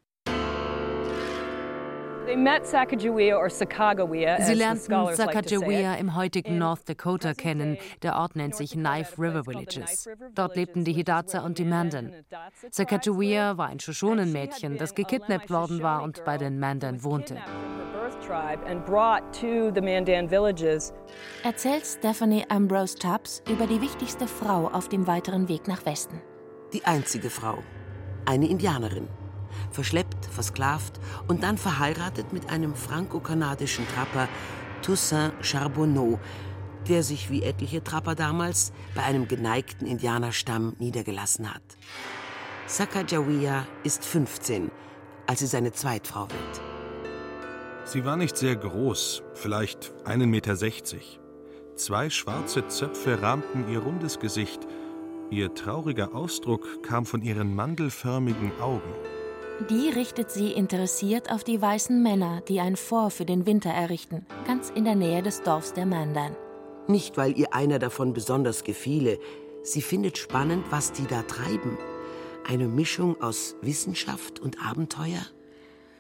Sie 4.41 4.55
lernten 4.55 5.15
Sacagawea 5.15 5.95
im 5.95 6.15
heutigen 6.15 6.59
North 6.59 6.89
Dakota 6.89 7.33
kennen. 7.35 7.79
Der 8.03 8.17
Ort 8.17 8.37
nennt 8.37 8.55
sich 8.55 8.73
Knife 8.73 9.21
River 9.21 9.47
Villages. 9.47 10.09
Dort 10.35 10.57
lebten 10.57 10.85
die 10.85 10.93
Hidatsa 10.93 11.41
und 11.41 11.59
die 11.59 11.65
Mandan. 11.65 12.13
Sacagawea 12.71 13.57
war 13.57 13.69
ein 13.69 13.81
Shoshone-Mädchen, 13.81 14.77
das 14.77 14.95
gekidnappt 14.95 15.51
worden 15.51 15.83
war 15.83 16.03
und 16.03 16.25
bei 16.25 16.37
den 16.37 16.59
Mandan 16.59 17.03
wohnte. 17.03 17.39
Erzählt 21.45 21.87
Stephanie 21.87 22.45
Ambrose 22.49 22.95
Tubbs 22.97 23.43
über 23.51 23.67
die 23.67 23.81
wichtigste 23.81 24.27
Frau 24.27 24.69
auf 24.69 24.89
dem 24.89 25.07
weiteren 25.07 25.49
Weg 25.49 25.67
nach 25.67 25.87
Westen. 25.87 26.21
Die 26.73 26.85
einzige 26.85 27.31
Frau. 27.31 27.59
Eine 28.27 28.49
Indianerin 28.49 29.09
verschleppt, 29.71 30.27
versklavt 30.27 31.01
und 31.27 31.43
dann 31.43 31.59
verheiratet 31.59 32.33
mit 32.33 32.51
einem 32.51 32.75
franco-kanadischen 32.75 33.87
Trapper 33.89 34.29
Toussaint 34.83 35.35
Charbonneau, 35.41 36.19
der 36.89 37.03
sich 37.03 37.31
wie 37.31 37.43
etliche 37.43 37.83
Trapper 37.83 38.15
damals 38.15 38.73
bei 38.95 39.03
einem 39.03 39.29
geneigten 39.29 39.87
Indianerstamm 39.87 40.75
niedergelassen 40.79 41.53
hat. 41.53 41.63
Sacagawea 42.67 43.67
ist 43.83 44.05
15, 44.05 44.71
als 45.27 45.41
sie 45.41 45.47
seine 45.47 45.73
Zweitfrau 45.73 46.29
wird. 46.29 46.61
Sie 47.85 48.05
war 48.05 48.17
nicht 48.17 48.37
sehr 48.37 48.57
groß, 48.57 49.23
vielleicht 49.33 49.95
1,60 50.05 50.27
Meter. 50.27 50.57
Zwei 51.77 52.11
schwarze 52.11 52.67
Zöpfe 52.69 53.23
rahmten 53.23 53.73
ihr 53.73 53.79
rundes 53.79 54.19
Gesicht. 54.19 54.67
Ihr 55.31 55.55
trauriger 55.55 56.15
Ausdruck 56.15 56.83
kam 56.83 57.07
von 57.07 57.23
ihren 57.23 57.55
mandelförmigen 57.55 58.53
Augen. 58.61 58.93
Die 59.67 59.89
richtet 59.89 60.31
sie 60.31 60.53
interessiert 60.53 61.33
auf 61.33 61.43
die 61.43 61.61
weißen 61.61 62.01
Männer, 62.01 62.43
die 62.47 62.61
ein 62.61 62.77
Fort 62.77 63.13
für 63.13 63.25
den 63.25 63.45
Winter 63.45 63.71
errichten, 63.71 64.25
ganz 64.47 64.71
in 64.71 64.85
der 64.85 64.95
Nähe 64.95 65.21
des 65.21 65.43
Dorfs 65.43 65.73
der 65.73 65.85
Mandan. 65.85 66.37
Nicht, 66.87 67.17
weil 67.17 67.37
ihr 67.37 67.53
einer 67.53 67.81
davon 67.81 68.13
besonders 68.13 68.63
gefiele. 68.63 69.19
Sie 69.65 69.83
findet 69.83 70.17
spannend, 70.17 70.65
was 70.71 70.93
die 70.93 71.07
da 71.07 71.23
treiben. 71.23 71.77
Eine 72.47 72.69
Mischung 72.69 73.21
aus 73.21 73.57
Wissenschaft 73.61 74.39
und 74.39 74.65
Abenteuer. 74.65 75.27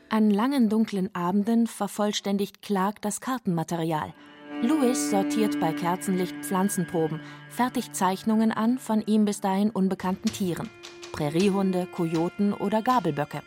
An 0.09 0.31
langen 0.31 0.69
dunklen 0.69 1.13
Abenden 1.15 1.67
vervollständigt 1.67 2.63
Clark 2.63 3.03
das 3.03 3.21
Kartenmaterial. 3.21 4.15
Louis 4.63 5.11
sortiert 5.11 5.61
bei 5.61 5.73
Kerzenlicht 5.73 6.35
Pflanzenproben, 6.43 7.21
fertigt 7.51 7.95
Zeichnungen 7.95 8.53
an 8.53 8.79
von 8.79 9.03
ihm 9.03 9.25
bis 9.25 9.41
dahin 9.41 9.71
unbekannten 9.71 10.33
Tieren. 10.33 10.71
Präriehunde, 11.19 11.87
Kojoten 11.87 12.53
oder 12.53 12.81
Gabelböcke. 12.81 13.43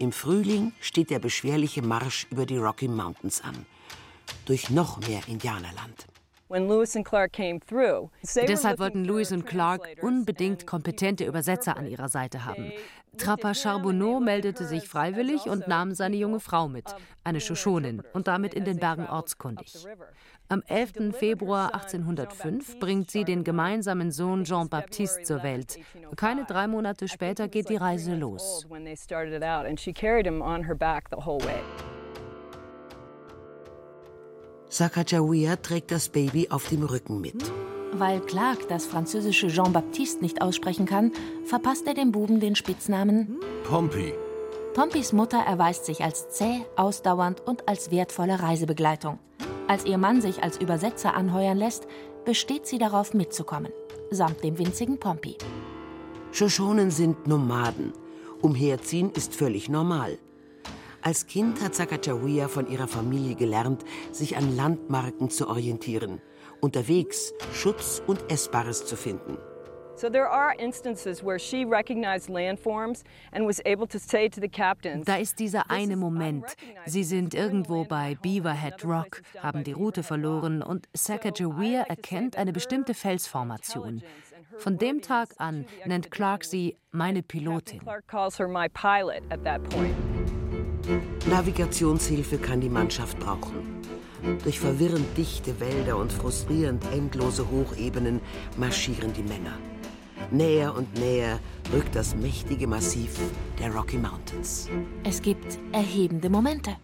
Im 0.00 0.10
Frühling 0.10 0.72
steht 0.80 1.10
der 1.10 1.20
beschwerliche 1.20 1.82
Marsch 1.82 2.26
über 2.32 2.46
die 2.46 2.56
Rocky 2.56 2.88
Mountains 2.88 3.44
an. 3.44 3.64
Durch 4.44 4.70
noch 4.70 4.98
mehr 5.06 5.20
Indianerland. 5.28 6.08
Deshalb 8.48 8.80
wollten 8.80 9.04
Lewis 9.04 9.30
und 9.30 9.46
Clark 9.46 9.82
unbedingt 10.02 10.66
kompetente 10.66 11.24
Übersetzer 11.24 11.76
an 11.76 11.86
ihrer 11.86 12.08
Seite 12.08 12.44
haben. 12.44 12.72
Trapper 13.16 13.54
Charbonneau 13.54 14.18
meldete 14.18 14.66
sich 14.66 14.88
freiwillig 14.88 15.46
und 15.46 15.68
nahm 15.68 15.94
seine 15.94 16.16
junge 16.16 16.40
Frau 16.40 16.66
mit, 16.66 16.86
eine 17.22 17.40
Shoshonin, 17.40 18.02
und 18.14 18.26
damit 18.26 18.52
in 18.52 18.64
den 18.64 18.78
Bergen 18.78 19.06
ortskundig. 19.06 19.86
Am 20.50 20.64
11. 20.66 21.14
Februar 21.16 21.74
1805 21.74 22.80
bringt 22.80 23.08
sie 23.08 23.22
den 23.22 23.44
gemeinsamen 23.44 24.10
Sohn 24.10 24.42
Jean-Baptiste 24.42 25.22
zur 25.22 25.44
Welt. 25.44 25.78
Keine 26.16 26.44
drei 26.44 26.66
Monate 26.66 27.06
später 27.06 27.46
geht 27.46 27.68
die 27.68 27.76
Reise 27.76 28.16
los. 28.16 28.66
Sacagawea 34.68 35.54
trägt 35.54 35.92
das 35.92 36.08
Baby 36.08 36.48
auf 36.50 36.68
dem 36.68 36.82
Rücken 36.82 37.20
mit. 37.20 37.52
Weil 37.92 38.18
Clark 38.18 38.68
das 38.68 38.86
französische 38.86 39.46
Jean-Baptiste 39.46 40.20
nicht 40.20 40.42
aussprechen 40.42 40.86
kann, 40.86 41.12
verpasst 41.44 41.86
er 41.86 41.94
dem 41.94 42.10
Buben 42.10 42.40
den 42.40 42.56
Spitznamen 42.56 43.38
Pompey. 43.62 44.14
Pompys 44.74 45.12
Mutter 45.12 45.38
erweist 45.38 45.86
sich 45.86 46.02
als 46.02 46.28
zäh, 46.30 46.62
ausdauernd 46.74 47.40
und 47.40 47.68
als 47.68 47.92
wertvolle 47.92 48.42
Reisebegleitung. 48.42 49.20
Als 49.70 49.84
ihr 49.84 49.98
Mann 49.98 50.20
sich 50.20 50.42
als 50.42 50.60
Übersetzer 50.60 51.14
anheuern 51.14 51.56
lässt, 51.56 51.86
besteht 52.24 52.66
sie 52.66 52.78
darauf 52.78 53.14
mitzukommen, 53.14 53.70
samt 54.10 54.42
dem 54.42 54.58
winzigen 54.58 54.98
Pompey. 54.98 55.36
Shoshonen 56.32 56.90
sind 56.90 57.28
Nomaden. 57.28 57.92
Umherziehen 58.42 59.12
ist 59.12 59.32
völlig 59.32 59.68
normal. 59.68 60.18
Als 61.02 61.28
Kind 61.28 61.62
hat 61.62 61.76
Sacagawea 61.76 62.48
von 62.48 62.68
ihrer 62.68 62.88
Familie 62.88 63.36
gelernt, 63.36 63.84
sich 64.10 64.36
an 64.36 64.56
Landmarken 64.56 65.30
zu 65.30 65.48
orientieren, 65.48 66.20
unterwegs 66.60 67.32
Schutz 67.52 68.02
und 68.04 68.28
Essbares 68.28 68.86
zu 68.86 68.96
finden. 68.96 69.38
So 70.00 70.08
there 70.08 70.30
are 70.30 70.54
instances 70.58 71.22
where 71.22 71.38
she 71.38 71.66
recognized 71.66 72.30
landforms 72.30 73.02
and 73.34 73.44
was 73.44 73.60
able 73.66 73.86
to 73.88 73.98
say 73.98 74.30
to 74.30 74.40
the 74.40 74.48
captains. 74.48 75.04
Da 75.04 75.16
ist 75.16 75.38
dieser 75.38 75.70
eine 75.70 75.94
Moment. 75.94 76.56
Sie 76.86 77.04
sind 77.04 77.34
irgendwo 77.34 77.84
bei 77.84 78.14
Beaverhead 78.22 78.82
Rock, 78.82 79.20
haben 79.42 79.62
die 79.62 79.72
Route 79.72 80.02
verloren 80.02 80.62
und 80.62 80.88
Sacagawea 80.94 81.82
erkennt 81.82 82.38
eine 82.38 82.54
bestimmte 82.54 82.94
Felsformation. 82.94 84.02
Von 84.56 84.78
dem 84.78 85.02
Tag 85.02 85.34
an 85.36 85.66
nennt 85.84 86.10
Clark 86.10 86.44
sie 86.44 86.78
meine 86.92 87.22
Pilotin. 87.22 87.80
Clark 87.80 88.06
calls 88.06 88.38
her 88.38 88.48
my 88.48 88.70
pilot 88.70 89.22
at 89.28 89.44
that 89.44 89.62
point. 89.68 89.94
Navigationshilfe 91.28 92.38
kann 92.38 92.62
die 92.62 92.70
Mannschaft 92.70 93.18
brauchen. 93.20 93.82
Durch 94.44 94.60
verwirrend 94.60 95.14
dichte 95.18 95.60
Wälder 95.60 95.98
und 95.98 96.10
frustrierend 96.10 96.82
endlose 96.90 97.50
Hochebenen 97.50 98.22
marschieren 98.56 99.12
die 99.12 99.22
Männer. 99.22 99.58
Näher 100.32 100.76
und 100.76 100.94
näher 100.94 101.40
rückt 101.72 101.96
das 101.96 102.14
mächtige 102.14 102.68
Massiv 102.68 103.18
der 103.58 103.74
Rocky 103.74 103.98
Mountains. 103.98 104.68
Es 105.02 105.20
gibt 105.20 105.58
erhebende 105.72 106.30
Momente. 106.30 106.76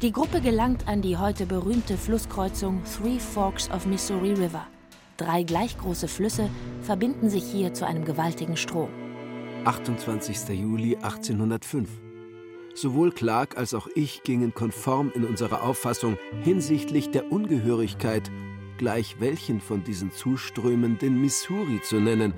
Die 0.00 0.10
Gruppe 0.10 0.40
gelangt 0.40 0.88
an 0.88 1.02
die 1.02 1.18
heute 1.18 1.44
berühmte 1.44 1.98
Flusskreuzung 1.98 2.82
Three 2.84 3.18
Forks 3.18 3.70
of 3.70 3.84
Missouri 3.84 4.32
River. 4.32 4.66
Drei 5.18 5.42
gleich 5.42 5.76
große 5.76 6.08
Flüsse 6.08 6.48
verbinden 6.80 7.28
sich 7.28 7.44
hier 7.44 7.74
zu 7.74 7.86
einem 7.86 8.06
gewaltigen 8.06 8.56
Strom. 8.56 8.88
28. 9.64 10.48
Juli 10.58 10.96
1805. 10.96 11.90
Sowohl 12.74 13.10
Clark 13.10 13.58
als 13.58 13.74
auch 13.74 13.88
ich 13.96 14.22
gingen 14.22 14.54
konform 14.54 15.12
in 15.14 15.24
unserer 15.24 15.62
Auffassung 15.62 16.16
hinsichtlich 16.42 17.10
der 17.10 17.30
Ungehörigkeit, 17.30 18.30
gleich 18.78 19.16
welchen 19.18 19.60
von 19.60 19.84
diesen 19.84 20.10
Zuströmen 20.12 20.96
den 20.96 21.20
Missouri 21.20 21.82
zu 21.82 22.00
nennen, 22.00 22.32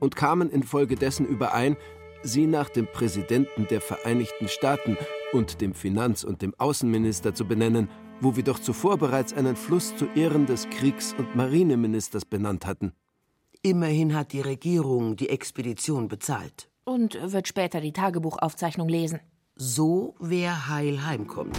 und 0.00 0.16
kamen 0.16 0.50
infolgedessen 0.50 1.26
überein, 1.26 1.76
sie 2.22 2.46
nach 2.46 2.68
dem 2.68 2.86
Präsidenten 2.86 3.66
der 3.68 3.80
Vereinigten 3.80 4.48
Staaten 4.48 4.96
und 5.32 5.60
dem 5.60 5.74
Finanz- 5.74 6.24
und 6.24 6.42
dem 6.42 6.54
Außenminister 6.58 7.34
zu 7.34 7.46
benennen, 7.46 7.88
wo 8.20 8.36
wir 8.36 8.42
doch 8.42 8.58
zuvor 8.58 8.98
bereits 8.98 9.32
einen 9.32 9.56
Fluss 9.56 9.96
zu 9.96 10.06
Ehren 10.14 10.46
des 10.46 10.68
Kriegs- 10.70 11.14
und 11.16 11.36
Marineministers 11.36 12.24
benannt 12.24 12.66
hatten. 12.66 12.92
Immerhin 13.62 14.14
hat 14.14 14.32
die 14.32 14.40
Regierung 14.40 15.16
die 15.16 15.28
Expedition 15.28 16.08
bezahlt. 16.08 16.68
Und 16.84 17.18
wird 17.20 17.48
später 17.48 17.80
die 17.80 17.92
Tagebuchaufzeichnung 17.92 18.88
lesen. 18.88 19.20
So 19.56 20.14
wer 20.20 20.68
heil 20.68 21.04
heimkommt. 21.04 21.58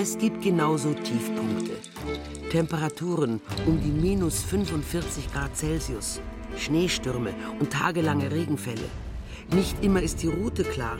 Es 0.00 0.16
gibt 0.16 0.42
genauso 0.42 0.94
Tiefpunkte. 0.94 1.72
Temperaturen 2.52 3.40
um 3.66 3.80
die 3.80 3.90
minus 3.90 4.44
45 4.44 5.32
Grad 5.32 5.56
Celsius, 5.56 6.20
Schneestürme 6.56 7.34
und 7.58 7.72
tagelange 7.72 8.30
Regenfälle. 8.30 8.84
Nicht 9.52 9.82
immer 9.82 10.00
ist 10.00 10.22
die 10.22 10.28
Route 10.28 10.62
klar. 10.62 10.98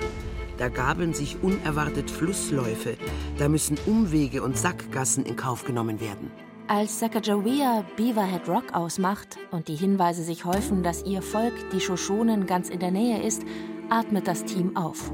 Da 0.56 0.68
gabeln 0.68 1.14
sich 1.14 1.40
unerwartet 1.44 2.10
Flussläufe. 2.10 2.96
Da 3.38 3.48
müssen 3.48 3.78
Umwege 3.86 4.42
und 4.42 4.58
Sackgassen 4.58 5.24
in 5.24 5.36
Kauf 5.36 5.64
genommen 5.64 6.00
werden. 6.00 6.32
Als 6.66 6.98
Sacagawea 6.98 7.84
Beaverhead 7.96 8.48
Rock 8.48 8.74
ausmacht 8.74 9.38
und 9.52 9.68
die 9.68 9.76
Hinweise 9.76 10.24
sich 10.24 10.44
häufen, 10.44 10.82
dass 10.82 11.04
ihr 11.04 11.22
Volk, 11.22 11.54
die 11.72 11.80
Shoshonen, 11.80 12.46
ganz 12.46 12.68
in 12.68 12.80
der 12.80 12.90
Nähe 12.90 13.22
ist, 13.22 13.42
atmet 13.90 14.26
das 14.26 14.44
Team 14.44 14.76
auf. 14.76 15.12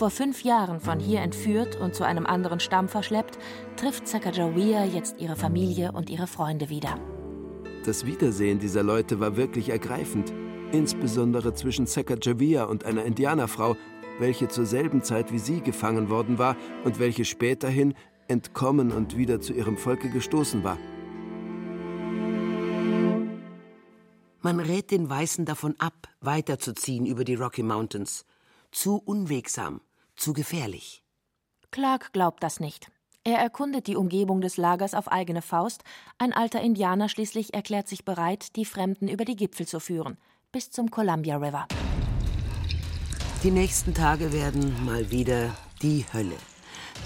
Vor 0.00 0.08
fünf 0.08 0.44
Jahren 0.44 0.80
von 0.80 0.98
hier 0.98 1.20
entführt 1.20 1.78
und 1.78 1.94
zu 1.94 2.04
einem 2.04 2.24
anderen 2.24 2.58
Stamm 2.58 2.88
verschleppt, 2.88 3.38
trifft 3.76 4.08
Sacagawea 4.08 4.86
jetzt 4.86 5.20
ihre 5.20 5.36
Familie 5.36 5.92
und 5.92 6.08
ihre 6.08 6.26
Freunde 6.26 6.70
wieder. 6.70 6.98
Das 7.84 8.06
Wiedersehen 8.06 8.58
dieser 8.58 8.82
Leute 8.82 9.20
war 9.20 9.36
wirklich 9.36 9.68
ergreifend, 9.68 10.32
insbesondere 10.72 11.52
zwischen 11.52 11.84
Sacagawea 11.84 12.64
und 12.64 12.86
einer 12.86 13.04
Indianerfrau, 13.04 13.76
welche 14.18 14.48
zur 14.48 14.64
selben 14.64 15.02
Zeit 15.02 15.32
wie 15.32 15.38
sie 15.38 15.60
gefangen 15.60 16.08
worden 16.08 16.38
war 16.38 16.56
und 16.84 16.98
welche 16.98 17.26
späterhin 17.26 17.92
entkommen 18.26 18.92
und 18.92 19.18
wieder 19.18 19.42
zu 19.42 19.52
ihrem 19.52 19.76
Volke 19.76 20.08
gestoßen 20.08 20.64
war. 20.64 20.78
Man 24.40 24.60
rät 24.60 24.92
den 24.92 25.10
Weißen 25.10 25.44
davon 25.44 25.74
ab, 25.78 26.08
weiterzuziehen 26.22 27.04
über 27.04 27.24
die 27.24 27.34
Rocky 27.34 27.62
Mountains. 27.62 28.24
Zu 28.72 29.02
unwegsam, 29.04 29.82
zu 30.20 30.32
gefährlich. 30.32 31.02
Clark 31.70 32.12
glaubt 32.12 32.42
das 32.42 32.60
nicht. 32.60 32.90
Er 33.22 33.38
erkundet 33.38 33.86
die 33.86 33.96
Umgebung 33.96 34.40
des 34.40 34.56
Lagers 34.56 34.94
auf 34.94 35.12
eigene 35.12 35.42
Faust. 35.42 35.84
Ein 36.18 36.32
alter 36.32 36.60
Indianer 36.60 37.08
schließlich 37.08 37.52
erklärt 37.52 37.86
sich 37.86 38.04
bereit, 38.04 38.56
die 38.56 38.64
Fremden 38.64 39.08
über 39.08 39.24
die 39.24 39.36
Gipfel 39.36 39.66
zu 39.66 39.78
führen, 39.78 40.16
bis 40.52 40.70
zum 40.70 40.90
Columbia 40.90 41.36
River. 41.36 41.68
Die 43.42 43.50
nächsten 43.50 43.94
Tage 43.94 44.32
werden 44.32 44.84
mal 44.84 45.10
wieder 45.10 45.54
die 45.82 46.04
Hölle. 46.12 46.36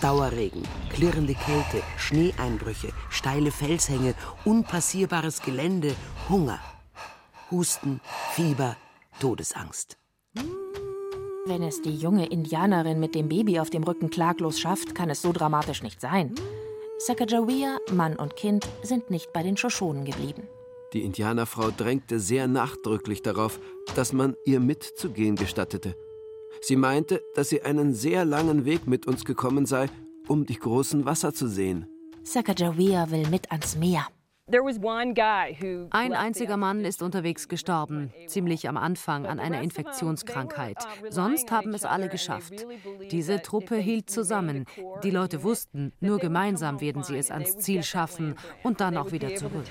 Dauerregen, 0.00 0.62
klirrende 0.90 1.34
Kälte, 1.34 1.82
Schneeeinbrüche, 1.96 2.92
steile 3.10 3.50
Felshänge, 3.50 4.14
unpassierbares 4.44 5.40
Gelände, 5.42 5.94
Hunger. 6.28 6.60
Husten, 7.50 8.00
Fieber, 8.32 8.76
Todesangst. 9.20 9.96
Wenn 11.46 11.62
es 11.62 11.82
die 11.82 11.94
junge 11.94 12.24
Indianerin 12.26 12.98
mit 12.98 13.14
dem 13.14 13.28
Baby 13.28 13.60
auf 13.60 13.68
dem 13.68 13.82
Rücken 13.84 14.08
klaglos 14.08 14.58
schafft, 14.58 14.94
kann 14.94 15.10
es 15.10 15.20
so 15.20 15.30
dramatisch 15.30 15.82
nicht 15.82 16.00
sein. 16.00 16.34
Sacagawea, 16.96 17.76
Mann 17.92 18.16
und 18.16 18.34
Kind, 18.34 18.66
sind 18.82 19.10
nicht 19.10 19.30
bei 19.34 19.42
den 19.42 19.58
Shoshonen 19.58 20.06
geblieben. 20.06 20.48
Die 20.94 21.02
Indianerfrau 21.02 21.70
drängte 21.70 22.18
sehr 22.18 22.48
nachdrücklich 22.48 23.20
darauf, 23.20 23.60
dass 23.94 24.14
man 24.14 24.36
ihr 24.46 24.58
mitzugehen 24.58 25.36
gestattete. 25.36 25.96
Sie 26.62 26.76
meinte, 26.76 27.20
dass 27.34 27.50
sie 27.50 27.60
einen 27.60 27.92
sehr 27.92 28.24
langen 28.24 28.64
Weg 28.64 28.86
mit 28.86 29.06
uns 29.06 29.26
gekommen 29.26 29.66
sei, 29.66 29.90
um 30.28 30.46
die 30.46 30.58
großen 30.58 31.04
Wasser 31.04 31.34
zu 31.34 31.46
sehen. 31.46 31.86
Sacagawea 32.22 33.10
will 33.10 33.28
mit 33.28 33.50
ans 33.50 33.76
Meer. 33.76 34.06
Ein 35.90 36.12
einziger 36.12 36.56
Mann 36.56 36.84
ist 36.84 37.02
unterwegs 37.02 37.48
gestorben, 37.48 38.12
ziemlich 38.26 38.68
am 38.68 38.76
Anfang 38.76 39.26
an 39.26 39.40
einer 39.40 39.62
Infektionskrankheit. 39.62 40.76
Sonst 41.08 41.50
haben 41.50 41.72
es 41.72 41.84
alle 41.84 42.08
geschafft. 42.08 42.66
Diese 43.10 43.40
Truppe 43.40 43.76
hielt 43.76 44.10
zusammen. 44.10 44.66
Die 45.02 45.10
Leute 45.10 45.42
wussten, 45.42 45.92
nur 46.00 46.18
gemeinsam 46.18 46.80
werden 46.80 47.02
sie 47.02 47.16
es 47.16 47.30
ans 47.30 47.56
Ziel 47.56 47.82
schaffen 47.82 48.36
und 48.62 48.80
dann 48.80 48.96
auch 48.96 49.12
wieder 49.12 49.34
zurück. 49.34 49.64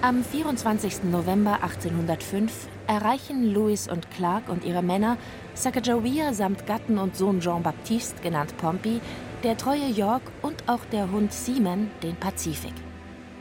Am 0.00 0.24
24. 0.24 1.04
November 1.04 1.62
1805 1.62 2.68
erreichen 2.86 3.52
Louis 3.52 3.88
und 3.88 4.10
Clark 4.10 4.48
und 4.48 4.64
ihre 4.64 4.82
Männer 4.82 5.16
Sacagawea 5.54 6.32
samt 6.32 6.66
Gatten 6.66 6.98
und 6.98 7.16
Sohn 7.16 7.40
Jean-Baptiste, 7.40 8.22
genannt 8.22 8.56
Pompey, 8.56 9.00
der 9.44 9.56
treue 9.56 9.88
York 9.88 10.22
und 10.42 10.68
auch 10.68 10.84
der 10.86 11.10
Hund 11.10 11.32
Seaman 11.32 11.90
den 12.02 12.16
Pazifik. 12.16 12.72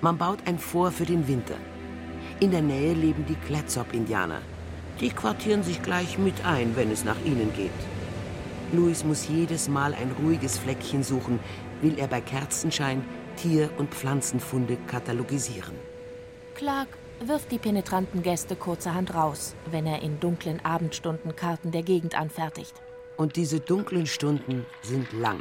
Man 0.02 0.18
baut 0.18 0.40
ein 0.46 0.60
Fort 0.60 0.94
für 0.94 1.06
den 1.06 1.28
Winter. 1.28 1.56
In 2.40 2.52
der 2.52 2.62
Nähe 2.62 2.94
leben 2.94 3.26
die 3.28 3.36
Clatsop-Indianer. 3.36 4.42
Die 5.00 5.10
quartieren 5.10 5.64
sich 5.64 5.82
gleich 5.82 6.20
mit 6.20 6.46
ein, 6.46 6.76
wenn 6.76 6.92
es 6.92 7.04
nach 7.04 7.18
ihnen 7.26 7.52
geht. 7.56 7.72
Louis 8.72 9.04
muss 9.04 9.28
jedes 9.28 9.70
Mal 9.70 9.94
ein 9.96 10.12
ruhiges 10.22 10.60
Fleckchen 10.60 11.02
suchen, 11.02 11.40
will 11.82 11.98
er 11.98 12.08
bei 12.08 12.22
Kerzenschein 12.22 13.04
Tier- 13.38 13.70
und 13.78 13.94
Pflanzenfunde 13.94 14.78
katalogisieren. 14.88 15.74
Clark 16.56 16.90
wirft 17.20 17.52
die 17.52 17.60
penetranten 17.60 18.22
Gäste 18.22 18.56
kurzerhand 18.56 19.16
raus, 19.16 19.56
wenn 19.72 19.88
er 19.88 20.02
in 20.04 20.20
dunklen 20.20 20.64
Abendstunden 20.64 21.36
Karten 21.36 21.72
der 21.72 21.84
Gegend 21.84 22.20
anfertigt. 22.20 22.74
Und 23.16 23.36
diese 23.36 23.60
dunklen 23.60 24.06
Stunden 24.06 24.66
sind 24.84 25.12
lang. 25.14 25.40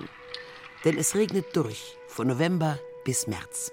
Denn 0.84 0.98
es 0.98 1.14
regnet 1.14 1.46
durch, 1.54 1.96
von 2.06 2.28
November 2.28 2.78
bis 3.04 3.26
März. 3.26 3.72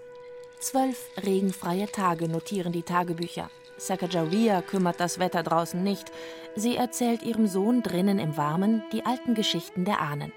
Zwölf 0.59 1.09
regenfreie 1.21 1.87
Tage 1.91 2.29
notieren 2.29 2.71
die 2.71 2.83
Tagebücher. 2.83 3.49
Sacagawea 3.77 4.61
kümmert 4.61 4.99
das 4.99 5.19
Wetter 5.19 5.43
draußen 5.43 5.83
nicht. 5.83 6.11
Sie 6.55 6.75
erzählt 6.75 7.23
ihrem 7.23 7.47
Sohn 7.47 7.83
drinnen 7.83 8.19
im 8.19 8.37
Warmen 8.37 8.83
die 8.93 9.05
alten 9.05 9.33
Geschichten 9.33 9.83
der 9.83 9.99
Ahnen. 9.99 10.31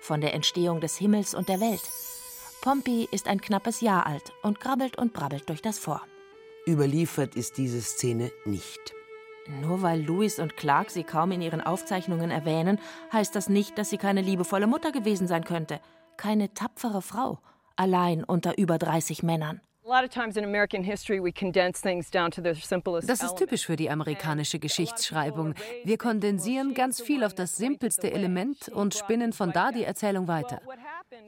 Von 0.00 0.20
der 0.20 0.34
Entstehung 0.34 0.80
des 0.80 0.96
Himmels 0.96 1.34
und 1.34 1.48
der 1.48 1.60
Welt. 1.60 1.82
Pompey 2.60 3.08
ist 3.10 3.26
ein 3.26 3.40
knappes 3.40 3.80
Jahr 3.80 4.06
alt 4.06 4.32
und 4.42 4.60
krabbelt 4.60 4.98
und 4.98 5.14
brabbelt 5.14 5.48
durch 5.48 5.62
das 5.62 5.78
Fort. 5.78 6.02
Überliefert 6.66 7.34
ist 7.36 7.56
diese 7.56 7.80
Szene 7.80 8.30
nicht. 8.44 8.94
Nur 9.48 9.82
weil 9.82 10.02
Louis 10.02 10.38
und 10.38 10.56
Clark 10.56 10.90
sie 10.90 11.04
kaum 11.04 11.32
in 11.32 11.40
ihren 11.40 11.62
Aufzeichnungen 11.62 12.30
erwähnen, 12.30 12.78
heißt 13.12 13.34
das 13.34 13.48
nicht, 13.48 13.78
dass 13.78 13.88
sie 13.88 13.98
keine 13.98 14.20
liebevolle 14.20 14.66
Mutter 14.66 14.92
gewesen 14.92 15.26
sein 15.26 15.44
könnte. 15.44 15.80
Keine 16.20 16.52
tapfere 16.52 17.00
Frau, 17.00 17.38
allein 17.76 18.24
unter 18.24 18.58
über 18.58 18.76
30 18.76 19.22
Männern. 19.22 19.62
Das 23.06 23.22
ist 23.22 23.36
typisch 23.36 23.64
für 23.64 23.76
die 23.76 23.88
amerikanische 23.88 24.58
Geschichtsschreibung. 24.58 25.54
Wir 25.84 25.96
kondensieren 25.96 26.74
ganz 26.74 27.00
viel 27.00 27.24
auf 27.24 27.32
das 27.32 27.56
simpelste 27.56 28.12
Element 28.12 28.68
und 28.68 28.94
spinnen 28.94 29.32
von 29.32 29.50
da 29.52 29.72
die 29.72 29.84
Erzählung 29.84 30.28
weiter. 30.28 30.60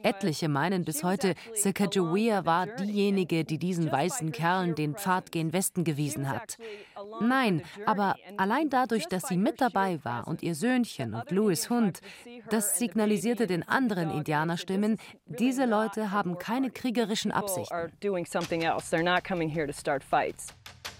Etliche 0.02 0.48
meinen 0.48 0.84
bis 0.84 1.02
heute, 1.02 1.34
Sacagawea 1.54 2.44
war 2.44 2.66
diejenige, 2.66 3.44
die 3.44 3.58
diesen 3.58 3.90
weißen 3.90 4.32
Kerlen 4.32 4.74
den 4.74 4.94
Pfad 4.94 5.32
gen 5.32 5.52
Westen 5.52 5.84
gewiesen 5.84 6.28
hat. 6.28 6.56
Nein, 7.20 7.62
aber 7.86 8.16
allein 8.36 8.70
dadurch, 8.70 9.06
dass 9.06 9.24
sie 9.28 9.36
mit 9.36 9.60
dabei 9.60 9.98
war 10.04 10.28
und 10.28 10.42
ihr 10.42 10.54
Söhnchen 10.54 11.14
und 11.14 11.30
Louis 11.30 11.68
Hund, 11.68 12.00
das 12.50 12.78
signalisierte 12.78 13.46
den 13.46 13.68
anderen 13.68 14.10
Indianerstimmen, 14.10 14.98
diese 15.26 15.66
Leute 15.66 16.10
haben 16.10 16.38
keine 16.38 16.70
kriegerischen 16.70 17.32
Absichten. 17.32 17.92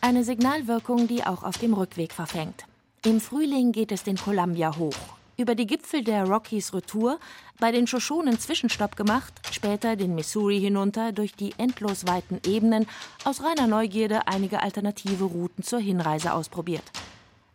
Eine 0.01 0.25
Signalwirkung, 0.25 1.07
die 1.07 1.25
auch 1.25 1.45
auf 1.45 1.59
dem 1.59 1.75
Rückweg 1.75 2.13
verfängt. 2.13 2.65
Im 3.05 3.21
Frühling 3.21 3.73
geht 3.73 3.93
es 3.93 4.03
den 4.03 4.17
Columbia 4.17 4.77
hoch. 4.77 5.22
Über 5.37 5.55
die 5.55 5.67
Gipfel 5.67 6.05
der 6.05 6.25
Rockies 6.25 6.75
Retour, 6.75 7.19
bei 7.59 7.73
den 7.73 7.87
Shoshonen 7.87 8.39
Zwischenstopp 8.39 8.97
gemacht, 8.97 9.33
später 9.51 9.97
den 9.97 10.15
Missouri 10.15 10.61
hinunter 10.61 11.13
durch 11.13 11.35
die 11.35 11.55
endlos 11.59 12.07
weiten 12.07 12.41
Ebenen, 12.47 12.87
aus 13.25 13.43
reiner 13.43 13.67
Neugierde 13.67 14.27
einige 14.27 14.63
alternative 14.63 15.25
Routen 15.25 15.65
zur 15.65 15.81
Hinreise 15.81 16.35
ausprobiert. 16.35 16.85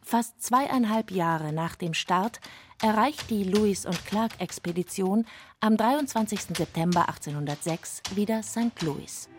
Fast 0.01 0.41
zweieinhalb 0.41 1.11
Jahre 1.11 1.51
nach 1.53 1.75
dem 1.75 1.93
Start 1.93 2.39
erreicht 2.81 3.29
die 3.29 3.43
Lewis 3.43 3.85
und 3.85 4.05
Clark 4.05 4.31
Expedition 4.39 5.25
am 5.59 5.75
23. 5.75 6.55
September 6.55 7.09
1806 7.09 8.01
wieder 8.15 8.41
St. 8.41 8.81
Louis. 8.81 9.29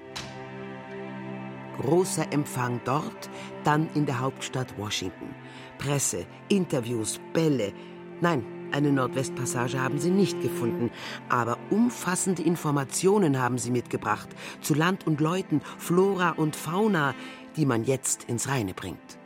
Großer 1.81 2.33
Empfang 2.33 2.81
dort, 2.85 3.31
dann 3.64 3.88
in 3.94 4.05
der 4.05 4.18
Hauptstadt 4.18 4.77
Washington. 4.77 5.35
Presse, 5.79 6.27
Interviews, 6.48 7.20
Bälle. 7.33 7.72
Nein, 8.20 8.44
eine 8.72 8.92
Nordwestpassage 8.92 9.81
haben 9.81 9.98
sie 9.98 10.11
nicht 10.11 10.40
gefunden, 10.42 10.90
aber 11.28 11.59
umfassende 11.70 12.42
Informationen 12.42 13.40
haben 13.40 13.59
sie 13.59 13.70
mitgebracht 13.70 14.28
zu 14.61 14.74
Land 14.74 15.07
und 15.07 15.20
Leuten, 15.20 15.61
Flora 15.78 16.31
und 16.31 16.54
Fauna, 16.54 17.14
die 17.57 17.64
man 17.64 17.85
jetzt 17.85 18.24
ins 18.24 18.48
Reine 18.48 18.74
bringt. 18.74 19.18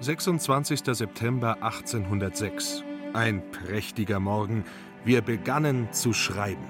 26. 0.00 0.80
September 0.84 1.54
1806. 1.62 2.84
Ein 3.14 3.42
prächtiger 3.50 4.20
Morgen. 4.20 4.64
Wir 5.04 5.22
begannen 5.22 5.88
zu 5.92 6.12
schreiben. 6.12 6.64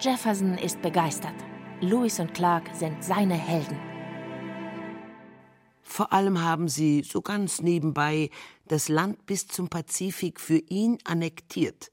Jefferson 0.00 0.56
ist 0.56 0.80
begeistert. 0.80 1.34
Lewis 1.80 2.20
und 2.20 2.34
Clark 2.34 2.64
sind 2.72 3.02
seine 3.02 3.34
Helden. 3.34 3.87
Vor 5.98 6.12
allem 6.12 6.44
haben 6.44 6.68
sie 6.68 7.02
so 7.02 7.22
ganz 7.22 7.60
nebenbei 7.60 8.30
das 8.68 8.88
Land 8.88 9.26
bis 9.26 9.48
zum 9.48 9.66
Pazifik 9.66 10.38
für 10.38 10.58
ihn 10.58 10.98
annektiert. 11.02 11.90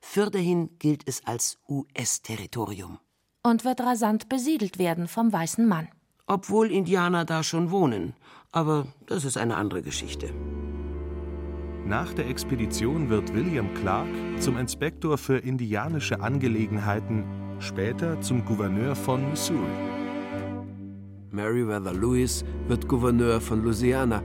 Fürderhin 0.00 0.70
gilt 0.80 1.02
es 1.06 1.24
als 1.24 1.58
US-Territorium. 1.68 2.98
Und 3.44 3.64
wird 3.64 3.80
rasant 3.80 4.28
besiedelt 4.28 4.80
werden 4.80 5.06
vom 5.06 5.32
weißen 5.32 5.68
Mann. 5.68 5.86
Obwohl 6.26 6.72
Indianer 6.72 7.24
da 7.24 7.44
schon 7.44 7.70
wohnen. 7.70 8.14
Aber 8.50 8.88
das 9.06 9.24
ist 9.24 9.36
eine 9.36 9.54
andere 9.54 9.82
Geschichte. 9.82 10.34
Nach 11.86 12.12
der 12.12 12.26
Expedition 12.26 13.08
wird 13.08 13.32
William 13.34 13.72
Clark 13.74 14.08
zum 14.40 14.58
Inspektor 14.58 15.16
für 15.16 15.38
indianische 15.38 16.18
Angelegenheiten, 16.18 17.22
später 17.60 18.20
zum 18.20 18.44
Gouverneur 18.44 18.96
von 18.96 19.30
Missouri. 19.30 19.93
Meriwether 21.34 21.92
Lewis 21.92 22.44
wird 22.68 22.86
Gouverneur 22.86 23.40
von 23.40 23.64
Louisiana. 23.64 24.22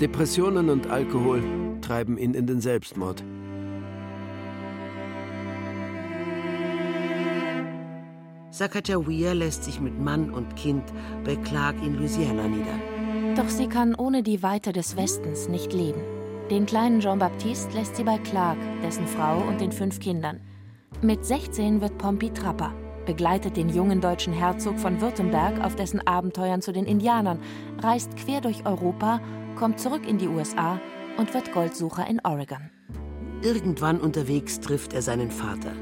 Depressionen 0.00 0.68
und 0.68 0.88
Alkohol 0.88 1.40
treiben 1.80 2.18
ihn 2.18 2.34
in 2.34 2.46
den 2.46 2.60
Selbstmord. 2.60 3.22
Sacagawea 8.50 9.32
lässt 9.32 9.64
sich 9.64 9.80
mit 9.80 9.98
Mann 10.00 10.30
und 10.30 10.56
Kind 10.56 10.82
bei 11.24 11.36
Clark 11.36 11.76
in 11.84 11.94
Louisiana 11.94 12.48
nieder. 12.48 12.78
Doch 13.36 13.48
sie 13.48 13.68
kann 13.68 13.94
ohne 13.94 14.24
die 14.24 14.42
Weite 14.42 14.72
des 14.72 14.96
Westens 14.96 15.48
nicht 15.48 15.72
leben. 15.72 16.00
Den 16.50 16.66
kleinen 16.66 17.00
Jean-Baptiste 17.00 17.76
lässt 17.76 17.96
sie 17.96 18.04
bei 18.04 18.18
Clark, 18.18 18.58
dessen 18.82 19.06
Frau 19.06 19.38
und 19.38 19.60
den 19.60 19.72
fünf 19.72 20.00
Kindern. 20.00 20.40
Mit 21.00 21.24
16 21.24 21.80
wird 21.80 21.96
Pompey 21.98 22.30
Trapper, 22.30 22.72
begleitet 23.06 23.56
den 23.56 23.68
jungen 23.68 24.00
deutschen 24.00 24.32
Herzog 24.32 24.78
von 24.78 25.00
Württemberg 25.00 25.64
auf 25.64 25.76
dessen 25.76 26.06
Abenteuern 26.06 26.62
zu 26.62 26.72
den 26.72 26.84
Indianern, 26.84 27.40
reist 27.80 28.16
quer 28.16 28.40
durch 28.40 28.66
Europa, 28.66 29.20
kommt 29.56 29.80
zurück 29.80 30.06
in 30.08 30.18
die 30.18 30.28
USA 30.28 30.80
und 31.16 31.32
wird 31.34 31.52
Goldsucher 31.52 32.06
in 32.08 32.20
Oregon. 32.24 32.70
Irgendwann 33.42 34.00
unterwegs 34.00 34.60
trifft 34.60 34.94
er 34.94 35.02
seinen 35.02 35.30
Vater. 35.30 35.72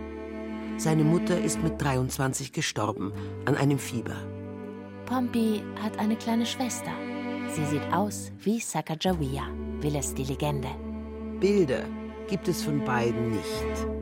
Seine 0.77 1.05
Mutter 1.05 1.39
ist 1.39 1.63
mit 1.63 1.81
23 1.81 2.53
gestorben 2.53 3.13
an 3.45 3.57
einem 3.57 3.79
Fieber. 3.79 4.17
Pompey 5.07 5.63
hat 5.81 5.99
eine 5.99 6.17
kleine 6.17 6.47
Schwester. 6.47 6.91
Sie 7.49 7.65
sieht 7.67 7.93
aus 7.93 8.33
wie 8.39 8.59
Sacagawea, 8.59 9.45
will 9.81 9.95
es 9.97 10.15
die 10.15 10.25
Legende. 10.25 10.69
Bilder 11.39 11.85
gibt 12.29 12.49
es 12.49 12.63
von 12.63 12.83
beiden 12.85 13.31
nicht. 13.31 14.02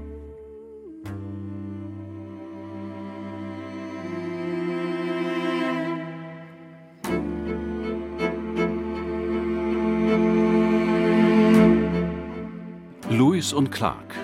Lewis 13.41 13.55
und 13.55 13.73
Clark. 13.73 14.15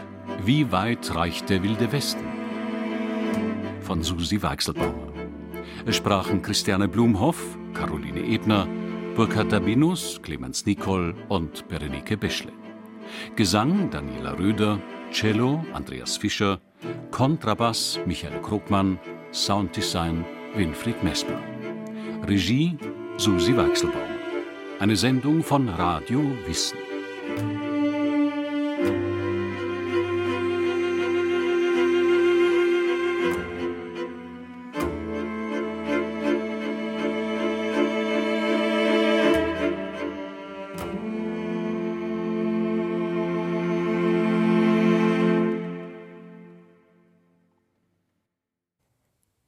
Wie 0.44 0.70
weit 0.70 1.14
reicht 1.14 1.48
der 1.48 1.62
wilde 1.62 1.90
Westen? 1.90 2.22
Von 3.80 4.02
Susi 4.02 4.42
Weichselbauer. 4.42 5.10
Es 5.86 5.96
sprachen 5.96 6.42
Christiane 6.42 6.86
Blumhoff, 6.86 7.56
Caroline 7.72 8.20
Ebner, 8.20 8.68
Burkhard 9.14 9.52
Dabinus, 9.52 10.20
Clemens 10.22 10.66
Nicol 10.66 11.14
und 11.28 11.66
Berenike 11.66 12.18
Beschle. 12.18 12.52
Gesang 13.36 13.88
Daniela 13.88 14.38
Röder, 14.38 14.78
Cello 15.12 15.64
Andreas 15.72 16.18
Fischer, 16.18 16.60
Kontrabass 17.10 17.98
Michael 18.04 18.42
Krugmann, 18.42 18.98
Sounddesign 19.32 20.26
Winfried 20.54 21.02
Mesper. 21.02 21.40
Regie 22.28 22.76
Susi 23.16 23.56
Weichselbauer. 23.56 24.02
Eine 24.78 24.94
Sendung 24.94 25.42
von 25.42 25.70
Radio 25.70 26.20
Wissen. 26.46 26.76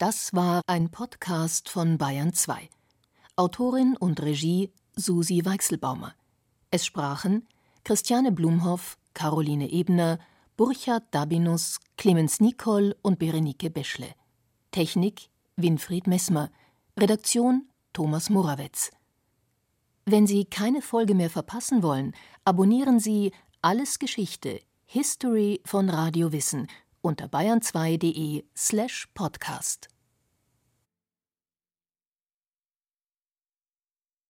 Das 0.08 0.32
war 0.32 0.62
ein 0.66 0.88
Podcast 0.88 1.68
von 1.68 1.98
Bayern 1.98 2.32
2. 2.32 2.70
Autorin 3.36 3.94
und 3.94 4.22
Regie 4.22 4.72
Susi 4.96 5.44
Weichselbaumer. 5.44 6.14
Es 6.70 6.86
sprachen 6.86 7.46
Christiane 7.84 8.32
Blumhoff, 8.32 8.96
Caroline 9.12 9.70
Ebner, 9.70 10.18
Burchard 10.56 11.04
Dabinus, 11.10 11.78
Clemens 11.98 12.40
Nicol 12.40 12.96
und 13.02 13.18
Berenike 13.18 13.68
Beschle. 13.68 14.14
Technik 14.70 15.28
Winfried 15.56 16.06
Messmer. 16.06 16.50
Redaktion 16.98 17.68
Thomas 17.92 18.30
Morawetz. 18.30 18.90
Wenn 20.06 20.26
Sie 20.26 20.46
keine 20.46 20.80
Folge 20.80 21.14
mehr 21.14 21.28
verpassen 21.28 21.82
wollen, 21.82 22.14
abonnieren 22.46 22.98
Sie 22.98 23.30
Alles 23.60 23.98
Geschichte 23.98 24.60
History 24.86 25.60
von 25.66 25.90
Radio 25.90 26.32
Wissen 26.32 26.66
unter 27.02 27.26
bayern2.de 27.26 28.46
slash 28.56 29.06
podcast. 29.12 29.90